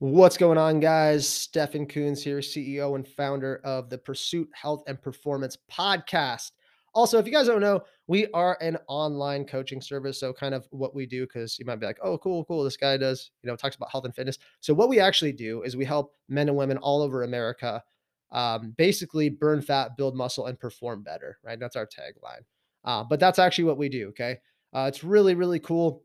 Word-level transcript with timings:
What's 0.00 0.36
going 0.36 0.58
on, 0.58 0.78
guys? 0.78 1.26
Stefan 1.26 1.84
Coons 1.84 2.22
here, 2.22 2.38
CEO 2.38 2.94
and 2.94 3.06
founder 3.06 3.60
of 3.64 3.90
the 3.90 3.98
Pursuit 3.98 4.48
Health 4.54 4.84
and 4.86 5.02
Performance 5.02 5.58
podcast. 5.68 6.52
Also, 6.94 7.18
if 7.18 7.26
you 7.26 7.32
guys 7.32 7.48
don't 7.48 7.60
know, 7.60 7.82
we 8.06 8.28
are 8.28 8.56
an 8.60 8.78
online 8.86 9.44
coaching 9.44 9.80
service. 9.80 10.20
So, 10.20 10.32
kind 10.32 10.54
of 10.54 10.68
what 10.70 10.94
we 10.94 11.04
do, 11.04 11.26
because 11.26 11.58
you 11.58 11.64
might 11.64 11.80
be 11.80 11.86
like, 11.86 11.98
oh, 12.00 12.16
cool, 12.18 12.44
cool. 12.44 12.62
This 12.62 12.76
guy 12.76 12.96
does, 12.96 13.32
you 13.42 13.50
know, 13.50 13.56
talks 13.56 13.74
about 13.74 13.90
health 13.90 14.04
and 14.04 14.14
fitness. 14.14 14.38
So, 14.60 14.72
what 14.72 14.88
we 14.88 15.00
actually 15.00 15.32
do 15.32 15.62
is 15.62 15.76
we 15.76 15.84
help 15.84 16.14
men 16.28 16.48
and 16.48 16.56
women 16.56 16.78
all 16.78 17.02
over 17.02 17.24
America 17.24 17.82
um, 18.30 18.74
basically 18.78 19.28
burn 19.28 19.60
fat, 19.60 19.96
build 19.96 20.14
muscle, 20.14 20.46
and 20.46 20.60
perform 20.60 21.02
better, 21.02 21.38
right? 21.42 21.58
That's 21.58 21.74
our 21.74 21.86
tagline. 21.86 22.44
Uh, 22.84 23.02
but 23.02 23.18
that's 23.18 23.40
actually 23.40 23.64
what 23.64 23.78
we 23.78 23.88
do. 23.88 24.10
Okay. 24.10 24.38
Uh, 24.72 24.86
it's 24.86 25.02
really, 25.02 25.34
really 25.34 25.58
cool 25.58 26.04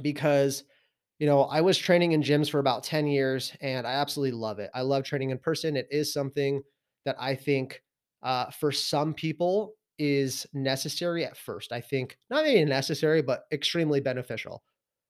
because 0.00 0.64
you 1.18 1.26
know, 1.26 1.42
I 1.42 1.60
was 1.60 1.78
training 1.78 2.12
in 2.12 2.22
gyms 2.22 2.50
for 2.50 2.58
about 2.58 2.84
10 2.84 3.06
years 3.06 3.52
and 3.60 3.86
I 3.86 3.92
absolutely 3.92 4.38
love 4.38 4.58
it. 4.58 4.70
I 4.74 4.82
love 4.82 5.04
training 5.04 5.30
in 5.30 5.38
person. 5.38 5.76
It 5.76 5.88
is 5.90 6.12
something 6.12 6.62
that 7.04 7.16
I 7.18 7.34
think 7.34 7.82
uh, 8.22 8.50
for 8.50 8.70
some 8.70 9.14
people 9.14 9.74
is 9.98 10.46
necessary 10.52 11.24
at 11.24 11.36
first. 11.36 11.72
I 11.72 11.80
think 11.80 12.18
not 12.28 12.46
even 12.46 12.68
necessary, 12.68 13.22
but 13.22 13.44
extremely 13.50 14.00
beneficial. 14.00 14.62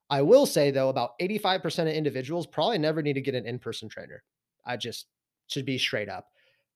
I 0.09 0.23
will 0.23 0.47
say 0.47 0.70
though, 0.70 0.91
about 0.91 1.19
85% 1.20 1.80
of 1.80 1.88
individuals 1.88 2.47
probably 2.47 2.78
never 2.78 3.02
need 3.02 3.14
to 3.14 3.20
get 3.20 3.34
an 3.34 3.47
in 3.47 3.59
person 3.59 3.88
trainer. 3.88 4.23
I 4.64 4.77
just 4.77 5.06
should 5.48 5.66
be 5.66 5.78
straight 5.78 6.09
up. 6.09 6.28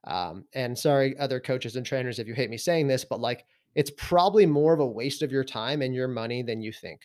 Um, 0.05 0.45
and 0.55 0.77
sorry, 0.77 1.17
other 1.19 1.39
coaches 1.39 1.77
and 1.77 1.87
trainers, 1.87 2.19
if 2.19 2.27
you 2.27 2.35
hate 2.35 2.51
me 2.51 2.57
saying 2.57 2.89
this, 2.89 3.05
but 3.05 3.21
like 3.21 3.45
it's 3.77 3.93
probably 3.97 4.47
more 4.47 4.73
of 4.73 4.81
a 4.81 4.87
waste 4.87 5.23
of 5.23 5.31
your 5.31 5.45
time 5.45 5.83
and 5.83 5.95
your 5.95 6.09
money 6.09 6.43
than 6.43 6.61
you 6.61 6.73
think. 6.73 7.03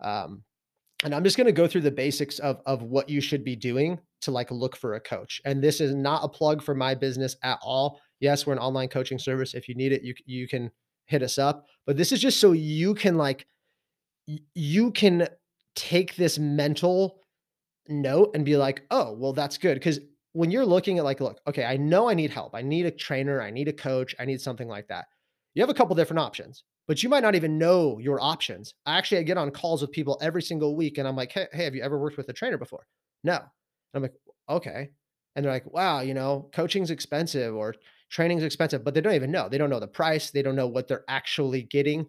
Um, 0.00 0.44
and 1.04 1.14
I'm 1.14 1.24
just 1.24 1.36
going 1.36 1.46
to 1.46 1.52
go 1.52 1.68
through 1.68 1.82
the 1.82 1.90
basics 1.90 2.38
of 2.40 2.60
of 2.66 2.82
what 2.82 3.08
you 3.08 3.20
should 3.20 3.44
be 3.44 3.56
doing 3.56 3.98
to 4.22 4.30
like 4.30 4.50
look 4.50 4.76
for 4.76 4.94
a 4.94 5.00
coach. 5.00 5.40
And 5.44 5.62
this 5.62 5.80
is 5.80 5.94
not 5.94 6.24
a 6.24 6.28
plug 6.28 6.62
for 6.62 6.74
my 6.74 6.94
business 6.94 7.36
at 7.42 7.58
all. 7.62 8.00
Yes, 8.20 8.46
we're 8.46 8.54
an 8.54 8.58
online 8.58 8.88
coaching 8.88 9.18
service. 9.18 9.54
If 9.54 9.68
you 9.68 9.74
need 9.74 9.92
it, 9.92 10.02
you 10.02 10.14
you 10.26 10.48
can 10.48 10.70
hit 11.06 11.22
us 11.22 11.38
up. 11.38 11.66
But 11.86 11.96
this 11.96 12.12
is 12.12 12.20
just 12.20 12.40
so 12.40 12.52
you 12.52 12.94
can 12.94 13.16
like 13.16 13.46
you 14.54 14.90
can 14.90 15.28
take 15.74 16.16
this 16.16 16.38
mental 16.38 17.20
note 17.88 18.32
and 18.34 18.44
be 18.44 18.56
like, 18.56 18.84
"Oh, 18.90 19.12
well 19.12 19.32
that's 19.32 19.58
good." 19.58 19.80
Cuz 19.80 20.00
when 20.32 20.50
you're 20.50 20.66
looking 20.66 20.98
at 20.98 21.04
like, 21.04 21.20
look, 21.20 21.40
okay, 21.46 21.64
I 21.64 21.76
know 21.76 22.08
I 22.08 22.14
need 22.14 22.30
help. 22.30 22.54
I 22.54 22.62
need 22.62 22.86
a 22.86 22.90
trainer, 22.90 23.40
I 23.40 23.50
need 23.50 23.66
a 23.66 23.72
coach, 23.72 24.14
I 24.20 24.24
need 24.24 24.40
something 24.40 24.68
like 24.68 24.86
that. 24.88 25.06
You 25.54 25.62
have 25.62 25.70
a 25.70 25.74
couple 25.74 25.96
different 25.96 26.20
options 26.20 26.64
but 26.88 27.02
you 27.02 27.08
might 27.10 27.22
not 27.22 27.34
even 27.34 27.58
know 27.58 27.98
your 27.98 28.20
options. 28.20 28.74
I 28.86 28.96
actually 28.96 29.18
I 29.18 29.22
get 29.22 29.36
on 29.36 29.50
calls 29.50 29.82
with 29.82 29.92
people 29.92 30.18
every 30.22 30.42
single 30.42 30.74
week 30.74 30.96
and 30.98 31.06
I'm 31.06 31.14
like, 31.14 31.30
hey, 31.30 31.46
hey, 31.52 31.64
have 31.64 31.74
you 31.74 31.82
ever 31.82 31.98
worked 31.98 32.16
with 32.16 32.28
a 32.30 32.32
trainer 32.32 32.58
before? 32.58 32.86
No. 33.22 33.36
And 33.36 33.44
I'm 33.94 34.02
like, 34.02 34.14
okay. 34.48 34.90
And 35.36 35.44
they're 35.44 35.52
like, 35.52 35.70
wow, 35.72 36.00
you 36.00 36.14
know, 36.14 36.48
coaching's 36.52 36.90
expensive 36.90 37.54
or 37.54 37.74
training's 38.10 38.42
expensive, 38.42 38.82
but 38.84 38.94
they 38.94 39.02
don't 39.02 39.14
even 39.14 39.30
know. 39.30 39.48
They 39.48 39.58
don't 39.58 39.70
know 39.70 39.78
the 39.78 39.86
price. 39.86 40.30
They 40.30 40.42
don't 40.42 40.56
know 40.56 40.66
what 40.66 40.88
they're 40.88 41.04
actually 41.08 41.62
getting. 41.64 42.06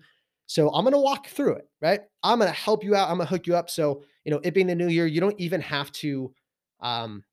So 0.47 0.69
I'm 0.69 0.83
going 0.83 0.93
to 0.93 0.99
walk 0.99 1.27
through 1.27 1.55
it, 1.55 1.67
right? 1.81 2.01
I'm 2.23 2.39
going 2.39 2.51
to 2.51 2.57
help 2.57 2.83
you 2.83 2.95
out. 2.95 3.09
I'm 3.09 3.17
going 3.17 3.27
to 3.27 3.29
hook 3.29 3.45
you 3.45 3.55
up. 3.55 3.69
So, 3.69 4.03
you 4.23 4.31
know, 4.31 4.39
it 4.43 4.53
being 4.53 4.65
the 4.65 4.75
new 4.75 4.87
year, 4.87 5.05
you 5.05 5.19
don't 5.19 5.39
even 5.39 5.61
have 5.61 5.91
to, 5.91 6.33
um, 6.79 7.23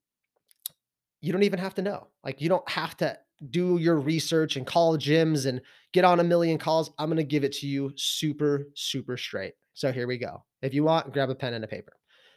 you 1.20 1.32
don't 1.32 1.44
even 1.44 1.60
have 1.60 1.74
to 1.74 1.82
know. 1.82 2.08
Like 2.24 2.40
you 2.40 2.48
don't 2.48 2.68
have 2.68 2.96
to 2.98 3.16
do 3.50 3.78
your 3.78 4.00
research 4.00 4.56
and 4.56 4.66
call 4.66 4.96
gyms 4.96 5.46
and 5.46 5.60
get 5.92 6.04
on 6.04 6.20
a 6.20 6.24
million 6.24 6.58
calls. 6.58 6.90
I'm 6.98 7.08
going 7.08 7.16
to 7.18 7.24
give 7.24 7.44
it 7.44 7.52
to 7.52 7.66
you 7.66 7.92
super, 7.96 8.68
super 8.74 9.16
straight. 9.16 9.54
So 9.74 9.92
here 9.92 10.06
we 10.06 10.18
go. 10.18 10.44
If 10.62 10.72
you 10.74 10.84
want, 10.84 11.12
grab 11.12 11.30
a 11.30 11.34
pen 11.34 11.54
and 11.54 11.64
a 11.64 11.68
paper. 11.68 11.92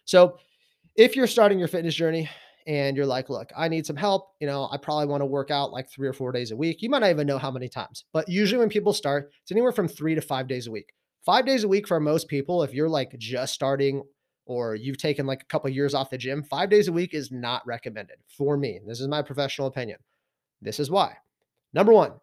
So 0.05 0.37
if 0.95 1.15
you're 1.15 1.27
starting 1.27 1.59
your 1.59 1.67
fitness 1.67 1.95
journey 1.95 2.29
and 2.67 2.97
you're 2.97 3.05
like, 3.05 3.29
look, 3.29 3.49
I 3.55 3.67
need 3.69 3.85
some 3.85 3.95
help, 3.95 4.33
you 4.39 4.47
know, 4.47 4.67
I 4.71 4.77
probably 4.77 5.07
want 5.07 5.21
to 5.21 5.25
work 5.25 5.49
out 5.49 5.71
like 5.71 5.89
three 5.89 6.07
or 6.07 6.13
four 6.13 6.31
days 6.31 6.51
a 6.51 6.57
week. 6.57 6.81
You 6.81 6.89
might 6.89 6.99
not 6.99 7.09
even 7.09 7.27
know 7.27 7.37
how 7.37 7.51
many 7.51 7.69
times, 7.69 8.03
but 8.11 8.27
usually 8.27 8.59
when 8.59 8.69
people 8.69 8.93
start, 8.93 9.31
it's 9.41 9.51
anywhere 9.51 9.71
from 9.71 9.87
three 9.87 10.15
to 10.15 10.21
five 10.21 10.47
days 10.47 10.67
a 10.67 10.71
week. 10.71 10.91
Five 11.25 11.45
days 11.45 11.63
a 11.63 11.67
week 11.67 11.87
for 11.87 11.99
most 11.99 12.27
people, 12.27 12.63
if 12.63 12.73
you're 12.73 12.89
like 12.89 13.17
just 13.17 13.53
starting 13.53 14.03
or 14.45 14.75
you've 14.75 14.97
taken 14.97 15.25
like 15.25 15.41
a 15.41 15.45
couple 15.45 15.69
of 15.69 15.75
years 15.75 15.93
off 15.93 16.09
the 16.09 16.17
gym, 16.17 16.43
five 16.43 16.69
days 16.69 16.87
a 16.87 16.93
week 16.93 17.13
is 17.13 17.31
not 17.31 17.65
recommended 17.65 18.17
for 18.37 18.57
me. 18.57 18.79
This 18.85 18.99
is 18.99 19.07
my 19.07 19.21
professional 19.21 19.67
opinion. 19.67 19.99
This 20.61 20.79
is 20.79 20.89
why. 20.91 21.17
Number 21.73 21.93
one, 21.93 22.13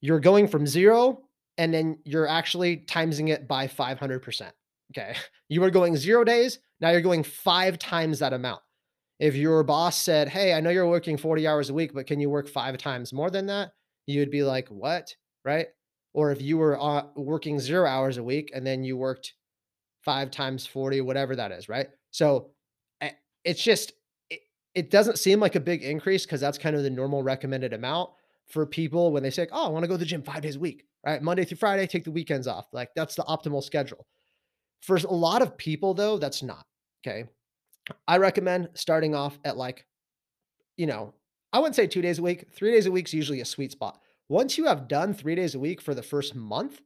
you're 0.00 0.20
going 0.20 0.48
from 0.48 0.66
zero 0.66 1.22
and 1.56 1.72
then 1.72 1.98
you're 2.04 2.28
actually 2.28 2.78
timesing 2.78 3.30
it 3.30 3.46
by 3.48 3.66
500%. 3.66 4.50
Okay. 4.92 5.16
You 5.50 5.62
are 5.62 5.70
going 5.70 5.94
zero 5.94 6.24
days. 6.24 6.58
Now 6.80 6.90
you're 6.90 7.02
going 7.02 7.22
five 7.22 7.78
times 7.78 8.18
that 8.18 8.32
amount. 8.32 8.62
If 9.20 9.36
your 9.36 9.62
boss 9.62 9.94
said, 9.94 10.26
Hey, 10.26 10.54
I 10.54 10.60
know 10.60 10.70
you're 10.70 10.88
working 10.88 11.18
40 11.18 11.46
hours 11.46 11.68
a 11.68 11.74
week, 11.74 11.92
but 11.94 12.06
can 12.06 12.18
you 12.18 12.30
work 12.30 12.48
five 12.48 12.78
times 12.78 13.12
more 13.12 13.30
than 13.30 13.46
that? 13.46 13.72
You'd 14.06 14.30
be 14.30 14.42
like, 14.42 14.68
What? 14.68 15.14
Right. 15.44 15.66
Or 16.14 16.32
if 16.32 16.40
you 16.40 16.56
were 16.56 16.80
uh, 16.80 17.04
working 17.14 17.60
zero 17.60 17.86
hours 17.86 18.16
a 18.16 18.22
week 18.22 18.52
and 18.54 18.66
then 18.66 18.84
you 18.84 18.96
worked 18.96 19.34
five 20.02 20.30
times 20.30 20.66
40, 20.66 21.02
whatever 21.02 21.36
that 21.36 21.52
is. 21.52 21.68
Right. 21.68 21.88
So 22.10 22.50
eh, 23.02 23.10
it's 23.44 23.62
just, 23.62 23.92
it 24.74 24.90
doesn't 24.90 25.18
seem 25.18 25.40
like 25.40 25.54
a 25.54 25.60
big 25.60 25.82
increase 25.82 26.24
because 26.24 26.40
that's 26.40 26.58
kind 26.58 26.76
of 26.76 26.82
the 26.82 26.90
normal 26.90 27.22
recommended 27.22 27.72
amount 27.72 28.10
for 28.48 28.66
people 28.66 29.12
when 29.12 29.22
they 29.22 29.30
say, 29.30 29.46
"Oh, 29.52 29.66
I 29.66 29.68
want 29.68 29.84
to 29.84 29.88
go 29.88 29.94
to 29.94 29.98
the 29.98 30.04
gym 30.04 30.22
five 30.22 30.42
days 30.42 30.56
a 30.56 30.60
week, 30.60 30.84
right? 31.04 31.22
Monday 31.22 31.44
through 31.44 31.58
Friday, 31.58 31.86
take 31.86 32.04
the 32.04 32.10
weekends 32.10 32.46
off." 32.46 32.66
Like 32.72 32.90
that's 32.94 33.14
the 33.14 33.24
optimal 33.24 33.62
schedule. 33.62 34.06
For 34.82 34.96
a 34.96 35.06
lot 35.06 35.42
of 35.42 35.56
people, 35.56 35.94
though, 35.94 36.18
that's 36.18 36.42
not 36.42 36.66
okay. 37.06 37.24
I 38.08 38.18
recommend 38.18 38.70
starting 38.74 39.14
off 39.14 39.38
at 39.44 39.56
like, 39.56 39.86
you 40.76 40.86
know, 40.86 41.14
I 41.52 41.58
wouldn't 41.58 41.76
say 41.76 41.86
two 41.86 42.02
days 42.02 42.18
a 42.18 42.22
week. 42.22 42.46
Three 42.52 42.72
days 42.72 42.86
a 42.86 42.92
week 42.92 43.06
is 43.06 43.14
usually 43.14 43.40
a 43.40 43.44
sweet 43.44 43.72
spot. 43.72 44.00
Once 44.28 44.56
you 44.58 44.64
have 44.66 44.88
done 44.88 45.14
three 45.14 45.34
days 45.34 45.54
a 45.54 45.58
week 45.58 45.80
for 45.80 45.94
the 45.94 46.02
first 46.02 46.34
month, 46.34 46.80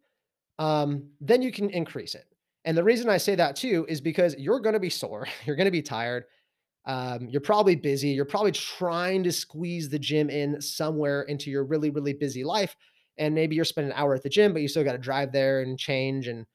um, 0.59 1.09
then 1.21 1.41
you 1.41 1.53
can 1.53 1.71
increase 1.71 2.15
it. 2.15 2.27
And 2.65 2.77
the 2.77 2.85
reason 2.85 3.09
I 3.09 3.17
say 3.17 3.35
that 3.37 3.57
too 3.57 3.87
is 3.89 4.01
because 4.01 4.35
you're 4.37 4.61
going 4.61 4.75
to 4.75 4.81
be 4.81 4.91
sore, 4.91 5.27
you're 5.47 5.57
going 5.57 5.67
to 5.67 5.71
be 5.71 5.83
tired, 5.83 6.25
um, 6.89 7.29
you're 7.29 7.43
probably 7.43 7.77
busy. 7.77 8.09
You're 8.09 8.25
probably 8.25 8.53
trying 8.53 9.23
to 9.25 9.33
squeeze 9.33 9.91
the 9.91 9.99
gym 9.99 10.31
in 10.31 10.61
somewhere 10.61 11.23
into 11.23 11.51
your 11.51 11.65
really, 11.65 11.91
really 11.91 12.15
busy 12.15 12.45
life. 12.45 12.75
And 13.19 13.35
maybe 13.35 13.55
you're 13.55 13.67
spending 13.67 13.93
an 13.93 13.99
hour 13.99 14.15
at 14.15 14.23
the 14.23 14.29
gym, 14.31 14.53
but 14.55 14.63
you 14.63 14.69
still 14.69 14.85
got 14.85 14.93
to 14.93 14.99
drive 14.99 15.31
there 15.31 15.61
and 15.61 15.79
change 15.79 16.29
and 16.29 16.47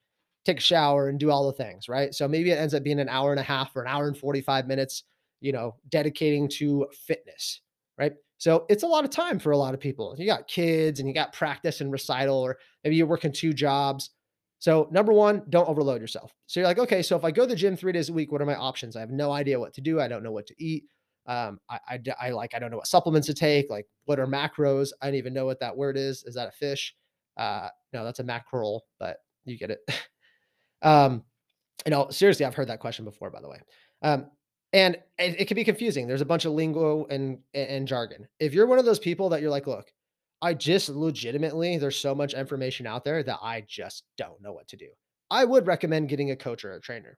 take 0.44 0.58
a 0.58 0.62
shower 0.62 1.08
and 1.08 1.20
do 1.20 1.30
all 1.30 1.46
the 1.46 1.52
things, 1.52 1.88
right? 1.88 2.14
So 2.14 2.26
maybe 2.26 2.50
it 2.50 2.58
ends 2.58 2.74
up 2.74 2.82
being 2.82 3.00
an 3.00 3.08
hour 3.08 3.30
and 3.30 3.40
a 3.40 3.44
half 3.44 3.74
or 3.76 3.82
an 3.82 3.88
hour 3.88 4.08
and 4.08 4.16
45 4.18 4.66
minutes, 4.66 5.04
you 5.40 5.52
know, 5.52 5.76
dedicating 5.88 6.48
to 6.48 6.86
fitness, 7.06 7.60
right? 7.96 8.12
So 8.38 8.66
it's 8.68 8.82
a 8.82 8.88
lot 8.88 9.04
of 9.04 9.10
time 9.10 9.38
for 9.38 9.52
a 9.52 9.56
lot 9.56 9.72
of 9.74 9.80
people. 9.80 10.14
You 10.18 10.26
got 10.26 10.48
kids 10.48 10.98
and 10.98 11.08
you 11.08 11.14
got 11.14 11.32
practice 11.32 11.80
and 11.80 11.92
recital, 11.92 12.36
or 12.36 12.58
maybe 12.82 12.96
you're 12.96 13.06
working 13.06 13.32
two 13.32 13.52
jobs. 13.52 14.10
So, 14.64 14.88
number 14.90 15.12
one, 15.12 15.42
don't 15.50 15.68
overload 15.68 16.00
yourself. 16.00 16.32
So, 16.46 16.58
you're 16.58 16.66
like, 16.66 16.78
okay, 16.78 17.02
so 17.02 17.16
if 17.16 17.22
I 17.22 17.30
go 17.30 17.42
to 17.42 17.48
the 17.48 17.54
gym 17.54 17.76
three 17.76 17.92
days 17.92 18.08
a 18.08 18.14
week, 18.14 18.32
what 18.32 18.40
are 18.40 18.46
my 18.46 18.56
options? 18.56 18.96
I 18.96 19.00
have 19.00 19.10
no 19.10 19.30
idea 19.30 19.60
what 19.60 19.74
to 19.74 19.82
do. 19.82 20.00
I 20.00 20.08
don't 20.08 20.22
know 20.22 20.32
what 20.32 20.46
to 20.46 20.54
eat. 20.56 20.84
Um, 21.26 21.60
I, 21.68 21.78
I, 21.86 22.00
I 22.18 22.30
like, 22.30 22.54
I 22.54 22.58
don't 22.58 22.70
know 22.70 22.78
what 22.78 22.86
supplements 22.86 23.26
to 23.26 23.34
take. 23.34 23.68
Like, 23.68 23.84
what 24.06 24.18
are 24.18 24.26
macros? 24.26 24.88
I 25.02 25.06
don't 25.08 25.16
even 25.16 25.34
know 25.34 25.44
what 25.44 25.60
that 25.60 25.76
word 25.76 25.98
is. 25.98 26.24
Is 26.24 26.34
that 26.36 26.48
a 26.48 26.50
fish? 26.50 26.94
Uh, 27.36 27.68
no, 27.92 28.06
that's 28.06 28.20
a 28.20 28.24
mackerel, 28.24 28.86
but 28.98 29.18
you 29.44 29.58
get 29.58 29.70
it. 29.70 29.80
um, 30.82 31.24
you 31.84 31.90
know, 31.90 32.08
seriously, 32.08 32.46
I've 32.46 32.54
heard 32.54 32.68
that 32.68 32.80
question 32.80 33.04
before, 33.04 33.28
by 33.28 33.42
the 33.42 33.50
way. 33.50 33.60
Um, 34.00 34.30
and 34.72 34.94
it, 35.18 35.40
it 35.40 35.44
can 35.46 35.56
be 35.56 35.64
confusing. 35.64 36.06
There's 36.06 36.22
a 36.22 36.24
bunch 36.24 36.46
of 36.46 36.52
lingo 36.52 37.06
and, 37.10 37.40
and 37.52 37.86
jargon. 37.86 38.26
If 38.40 38.54
you're 38.54 38.66
one 38.66 38.78
of 38.78 38.86
those 38.86 38.98
people 38.98 39.28
that 39.28 39.42
you're 39.42 39.50
like, 39.50 39.66
look, 39.66 39.92
I 40.44 40.52
just 40.52 40.90
legitimately, 40.90 41.78
there's 41.78 41.96
so 41.96 42.14
much 42.14 42.34
information 42.34 42.86
out 42.86 43.02
there 43.02 43.22
that 43.22 43.38
I 43.40 43.64
just 43.66 44.04
don't 44.18 44.42
know 44.42 44.52
what 44.52 44.68
to 44.68 44.76
do. 44.76 44.88
I 45.30 45.42
would 45.42 45.66
recommend 45.66 46.10
getting 46.10 46.32
a 46.32 46.36
coach 46.36 46.66
or 46.66 46.74
a 46.74 46.80
trainer. 46.82 47.16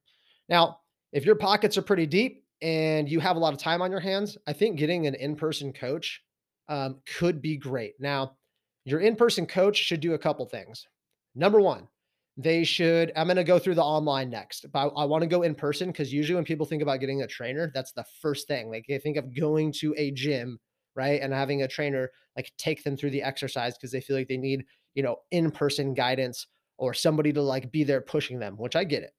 Now, 0.49 0.79
if 1.13 1.25
your 1.25 1.35
pockets 1.35 1.77
are 1.77 1.83
pretty 1.83 2.07
deep 2.07 2.45
and 2.63 3.11
you 3.11 3.19
have 3.19 3.35
a 3.35 3.41
lot 3.41 3.53
of 3.53 3.59
time 3.59 3.83
on 3.83 3.91
your 3.91 3.99
hands, 3.99 4.39
I 4.47 4.53
think 4.53 4.79
getting 4.79 5.09
an 5.09 5.17
in 5.17 5.35
person 5.35 5.73
coach 5.73 6.23
um, 6.69 7.01
could 7.19 7.43
be 7.43 7.57
great. 7.57 7.95
Now, 7.99 8.37
your 8.85 9.01
in 9.01 9.17
person 9.17 9.45
coach 9.45 9.77
should 9.77 10.01
do 10.01 10.15
a 10.15 10.19
couple 10.19 10.47
things. 10.47 10.87
Number 11.35 11.61
one, 11.61 11.89
they 12.37 12.63
should, 12.63 13.11
I'm 13.17 13.27
going 13.27 13.39
to 13.39 13.45
go 13.45 13.59
through 13.59 13.75
the 13.75 13.83
online 13.83 14.31
next, 14.31 14.67
but 14.73 14.93
I, 14.97 15.05
want 15.05 15.23
to 15.23 15.27
go 15.27 15.43
in 15.43 15.57
person 15.57 15.89
because 15.89 16.13
usually 16.13 16.37
when 16.37 16.45
people 16.45 16.65
think 16.65 16.81
about 16.81 17.01
getting 17.01 17.23
a 17.23 17.27
trainer, 17.27 17.73
that's 17.75 17.91
the 17.91 18.05
first 18.23 18.47
thing. 18.47 18.71
Like 18.71 18.85
they 18.89 18.99
think 18.99 19.17
of 19.17 19.35
going 19.35 19.73
to 19.81 19.97
a 19.97 20.13
gym 20.13 20.61
right? 20.97 21.21
And 21.21 21.33
having 21.33 21.63
a 21.63 21.69
trainer 21.69 22.11
like 22.37 22.53
take 22.59 22.83
them 22.83 22.97
through 22.97 23.11
the 23.11 23.23
exercise 23.23 23.77
because 23.77 23.93
they 23.93 24.01
feel 24.01 24.17
like 24.17 24.29
they 24.29 24.37
need, 24.37 24.65
you 24.95 25.03
know, 25.03 25.17
in 25.31 25.51
person 25.51 25.95
guidance 25.95 26.47
or 26.79 26.95
somebody 26.95 27.33
to 27.33 27.43
like 27.43 27.71
be 27.71 27.85
there 27.85 28.01
pushing 28.01 28.39
them, 28.39 28.57
which 28.57 28.77
I 28.77 28.85
get 28.85 29.03
it. 29.03 29.13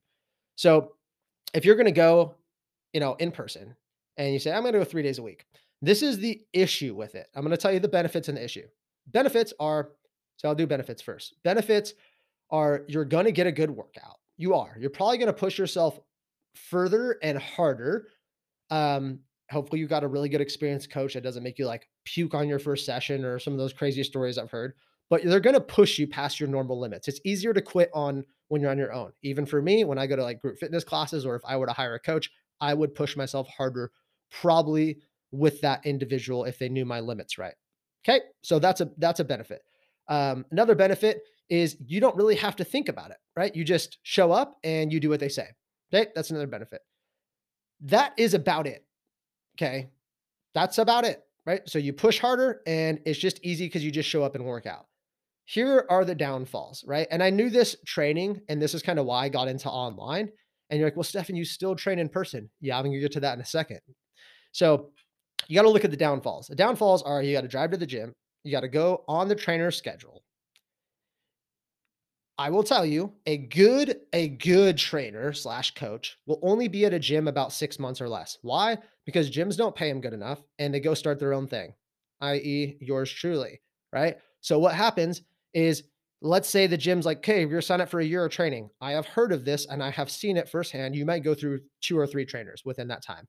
So 0.55 0.93
if 1.53 1.63
you're 1.65 1.75
going 1.75 1.85
to 1.85 1.91
go, 1.91 2.35
you 2.93 2.99
know, 2.99 3.15
in 3.15 3.31
person 3.31 3.75
and 4.17 4.33
you 4.33 4.39
say, 4.39 4.51
I'm 4.51 4.61
going 4.61 4.73
to 4.73 4.79
go 4.79 4.85
three 4.85 5.03
days 5.03 5.19
a 5.19 5.23
week, 5.23 5.45
this 5.81 6.01
is 6.01 6.17
the 6.17 6.41
issue 6.53 6.95
with 6.95 7.15
it. 7.15 7.27
I'm 7.35 7.43
going 7.43 7.51
to 7.51 7.57
tell 7.57 7.71
you 7.71 7.79
the 7.79 7.87
benefits 7.87 8.27
and 8.27 8.37
the 8.37 8.43
issue. 8.43 8.67
Benefits 9.07 9.53
are, 9.59 9.91
so 10.37 10.49
I'll 10.49 10.55
do 10.55 10.67
benefits 10.67 11.01
first. 11.01 11.35
Benefits 11.43 11.93
are 12.49 12.83
you're 12.87 13.05
going 13.05 13.25
to 13.25 13.31
get 13.31 13.47
a 13.47 13.51
good 13.51 13.71
workout. 13.71 14.17
You 14.37 14.55
are. 14.55 14.75
You're 14.79 14.89
probably 14.89 15.17
going 15.17 15.27
to 15.27 15.33
push 15.33 15.57
yourself 15.57 15.99
further 16.55 17.17
and 17.21 17.37
harder 17.37 18.07
Um, 18.69 19.19
hopefully 19.49 19.79
you 19.79 19.87
got 19.87 20.03
a 20.03 20.07
really 20.07 20.29
good 20.29 20.41
experienced 20.41 20.91
coach 20.91 21.13
that 21.13 21.23
doesn't 21.23 21.43
make 21.43 21.57
you 21.57 21.65
like 21.65 21.87
puke 22.05 22.33
on 22.33 22.47
your 22.47 22.59
first 22.59 22.85
session 22.85 23.23
or 23.23 23.39
some 23.39 23.53
of 23.53 23.59
those 23.59 23.73
crazy 23.73 24.03
stories 24.03 24.37
I've 24.37 24.51
heard. 24.51 24.73
But 25.09 25.23
they're 25.23 25.39
going 25.39 25.53
to 25.53 25.61
push 25.61 25.97
you 25.97 26.05
past 26.05 26.39
your 26.39 26.49
normal 26.49 26.79
limits. 26.79 27.07
It's 27.07 27.21
easier 27.23 27.53
to 27.53 27.61
quit 27.61 27.89
on 27.93 28.25
when 28.49 28.61
you're 28.61 28.71
on 28.71 28.77
your 28.77 28.91
own. 28.91 29.11
Even 29.23 29.45
for 29.45 29.61
me, 29.61 29.85
when 29.85 29.97
I 29.97 30.05
go 30.05 30.17
to 30.17 30.23
like 30.23 30.41
group 30.41 30.59
fitness 30.59 30.83
classes 30.83 31.25
or 31.25 31.35
if 31.35 31.43
I 31.47 31.55
were 31.55 31.65
to 31.65 31.73
hire 31.73 31.95
a 31.95 31.99
coach, 31.99 32.29
I 32.59 32.73
would 32.73 32.93
push 32.93 33.15
myself 33.15 33.47
harder, 33.47 33.91
probably 34.31 34.97
with 35.31 35.61
that 35.61 35.85
individual 35.85 36.43
if 36.45 36.59
they 36.59 36.69
knew 36.69 36.85
my 36.85 36.99
limits 36.99 37.37
right. 37.37 37.53
Okay, 38.07 38.21
so 38.41 38.59
that's 38.59 38.81
a 38.81 38.89
that's 38.97 39.19
a 39.19 39.25
benefit. 39.25 39.61
Um, 40.07 40.45
another 40.51 40.75
benefit 40.75 41.21
is 41.49 41.77
you 41.85 41.99
don't 41.99 42.15
really 42.15 42.35
have 42.35 42.55
to 42.57 42.63
think 42.63 42.89
about 42.89 43.11
it, 43.11 43.17
right? 43.35 43.55
You 43.55 43.63
just 43.63 43.99
show 44.03 44.31
up 44.31 44.57
and 44.63 44.91
you 44.91 44.99
do 44.99 45.09
what 45.09 45.19
they 45.19 45.29
say. 45.29 45.47
Okay, 45.93 46.09
that's 46.15 46.31
another 46.31 46.47
benefit. 46.47 46.81
That 47.81 48.13
is 48.17 48.33
about 48.33 48.67
it. 48.67 48.85
Okay, 49.57 49.89
that's 50.53 50.77
about 50.77 51.03
it, 51.05 51.23
right? 51.45 51.61
So 51.67 51.79
you 51.79 51.93
push 51.93 52.19
harder 52.19 52.61
and 52.67 52.99
it's 53.05 53.19
just 53.19 53.39
easy 53.43 53.65
because 53.65 53.83
you 53.83 53.91
just 53.91 54.09
show 54.09 54.23
up 54.23 54.35
and 54.35 54.45
work 54.45 54.65
out. 54.65 54.85
Here 55.45 55.85
are 55.89 56.05
the 56.05 56.15
downfalls, 56.15 56.83
right? 56.85 57.07
And 57.09 57.23
I 57.23 57.29
knew 57.29 57.49
this 57.49 57.75
training, 57.85 58.41
and 58.49 58.61
this 58.61 58.73
is 58.73 58.83
kind 58.83 58.99
of 58.99 59.05
why 59.05 59.23
I 59.23 59.29
got 59.29 59.47
into 59.47 59.69
online. 59.69 60.29
And 60.69 60.79
you're 60.79 60.87
like, 60.87 60.97
well, 60.97 61.03
Stefan, 61.03 61.37
you 61.37 61.45
still 61.45 61.75
train 61.75 61.99
in 61.99 62.09
person. 62.09 62.49
Yeah, 62.59 62.77
I'm 62.77 62.83
gonna 62.85 62.99
get 62.99 63.13
to 63.13 63.21
that 63.21 63.35
in 63.35 63.41
a 63.41 63.45
second. 63.45 63.79
So 64.51 64.89
you 65.47 65.55
got 65.55 65.63
to 65.63 65.69
look 65.69 65.85
at 65.85 65.91
the 65.91 65.97
downfalls. 65.97 66.47
The 66.47 66.55
downfalls 66.55 67.03
are 67.03 67.21
you 67.21 67.33
got 67.33 67.41
to 67.41 67.47
drive 67.47 67.71
to 67.71 67.77
the 67.77 67.85
gym, 67.85 68.13
you 68.43 68.51
got 68.51 68.61
to 68.61 68.67
go 68.67 69.03
on 69.07 69.27
the 69.27 69.35
trainer's 69.35 69.77
schedule. 69.77 70.23
I 72.39 72.51
will 72.51 72.63
tell 72.63 72.85
you, 72.85 73.13
a 73.25 73.37
good 73.37 74.01
a 74.13 74.27
good 74.27 74.77
trainer 74.77 75.33
slash 75.33 75.73
coach 75.73 76.17
will 76.27 76.39
only 76.43 76.67
be 76.67 76.85
at 76.85 76.93
a 76.93 76.99
gym 76.99 77.27
about 77.27 77.51
six 77.51 77.79
months 77.79 77.99
or 77.99 78.07
less. 78.07 78.37
Why? 78.43 78.77
Because 79.05 79.31
gyms 79.31 79.57
don't 79.57 79.75
pay 79.75 79.89
them 79.89 80.01
good 80.01 80.13
enough, 80.13 80.41
and 80.59 80.71
they 80.73 80.79
go 80.79 80.93
start 80.93 81.19
their 81.19 81.33
own 81.33 81.47
thing, 81.47 81.73
i.e., 82.21 82.77
yours 82.79 83.11
truly. 83.11 83.61
Right. 83.91 84.17
So 84.41 84.59
what 84.59 84.75
happens 84.75 85.23
is, 85.53 85.83
let's 86.21 86.49
say 86.49 86.67
the 86.67 86.77
gym's 86.77 87.05
like, 87.07 87.19
"Okay, 87.19 87.45
you're 87.47 87.61
signed 87.61 87.81
up 87.81 87.89
for 87.89 87.99
a 88.01 88.05
year 88.05 88.23
of 88.25 88.31
training." 88.31 88.69
I 88.81 88.91
have 88.91 89.07
heard 89.07 89.31
of 89.31 89.43
this, 89.43 89.65
and 89.65 89.81
I 89.81 89.89
have 89.89 90.11
seen 90.11 90.37
it 90.37 90.49
firsthand. 90.49 90.95
You 90.95 91.05
might 91.05 91.23
go 91.23 91.33
through 91.33 91.61
two 91.81 91.97
or 91.97 92.05
three 92.05 92.25
trainers 92.25 92.63
within 92.63 92.87
that 92.89 93.01
time. 93.03 93.27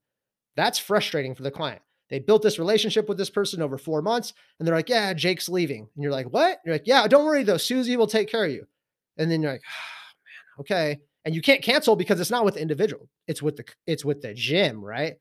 That's 0.56 0.78
frustrating 0.78 1.34
for 1.34 1.42
the 1.44 1.50
client 1.50 1.82
they 2.10 2.18
built 2.18 2.42
this 2.42 2.58
relationship 2.58 3.08
with 3.08 3.18
this 3.18 3.30
person 3.30 3.62
over 3.62 3.78
four 3.78 4.02
months, 4.02 4.34
and 4.58 4.66
they're 4.68 4.74
like, 4.74 4.88
"Yeah, 4.90 5.14
Jake's 5.14 5.48
leaving," 5.48 5.88
and 5.94 6.02
you're 6.02 6.12
like, 6.12 6.32
"What?" 6.32 6.60
You're 6.64 6.74
like, 6.74 6.86
"Yeah, 6.86 7.06
don't 7.08 7.24
worry 7.26 7.42
though, 7.44 7.56
Susie 7.58 7.96
will 7.96 8.06
take 8.06 8.28
care 8.28 8.44
of 8.44 8.50
you." 8.52 8.66
And 9.18 9.30
then 9.30 9.42
you're 9.42 9.52
like, 9.52 9.62
oh, 9.66 10.16
"Man, 10.24 10.60
okay." 10.60 10.98
And 11.24 11.34
you 11.34 11.42
can't 11.42 11.62
cancel 11.62 11.96
because 11.96 12.20
it's 12.20 12.30
not 12.30 12.44
with 12.44 12.54
the 12.54 12.62
individual; 12.62 13.08
it's 13.26 13.42
with 13.42 13.56
the 13.56 13.64
it's 13.86 14.04
with 14.04 14.22
the 14.22 14.34
gym, 14.34 14.84
right? 14.84 15.16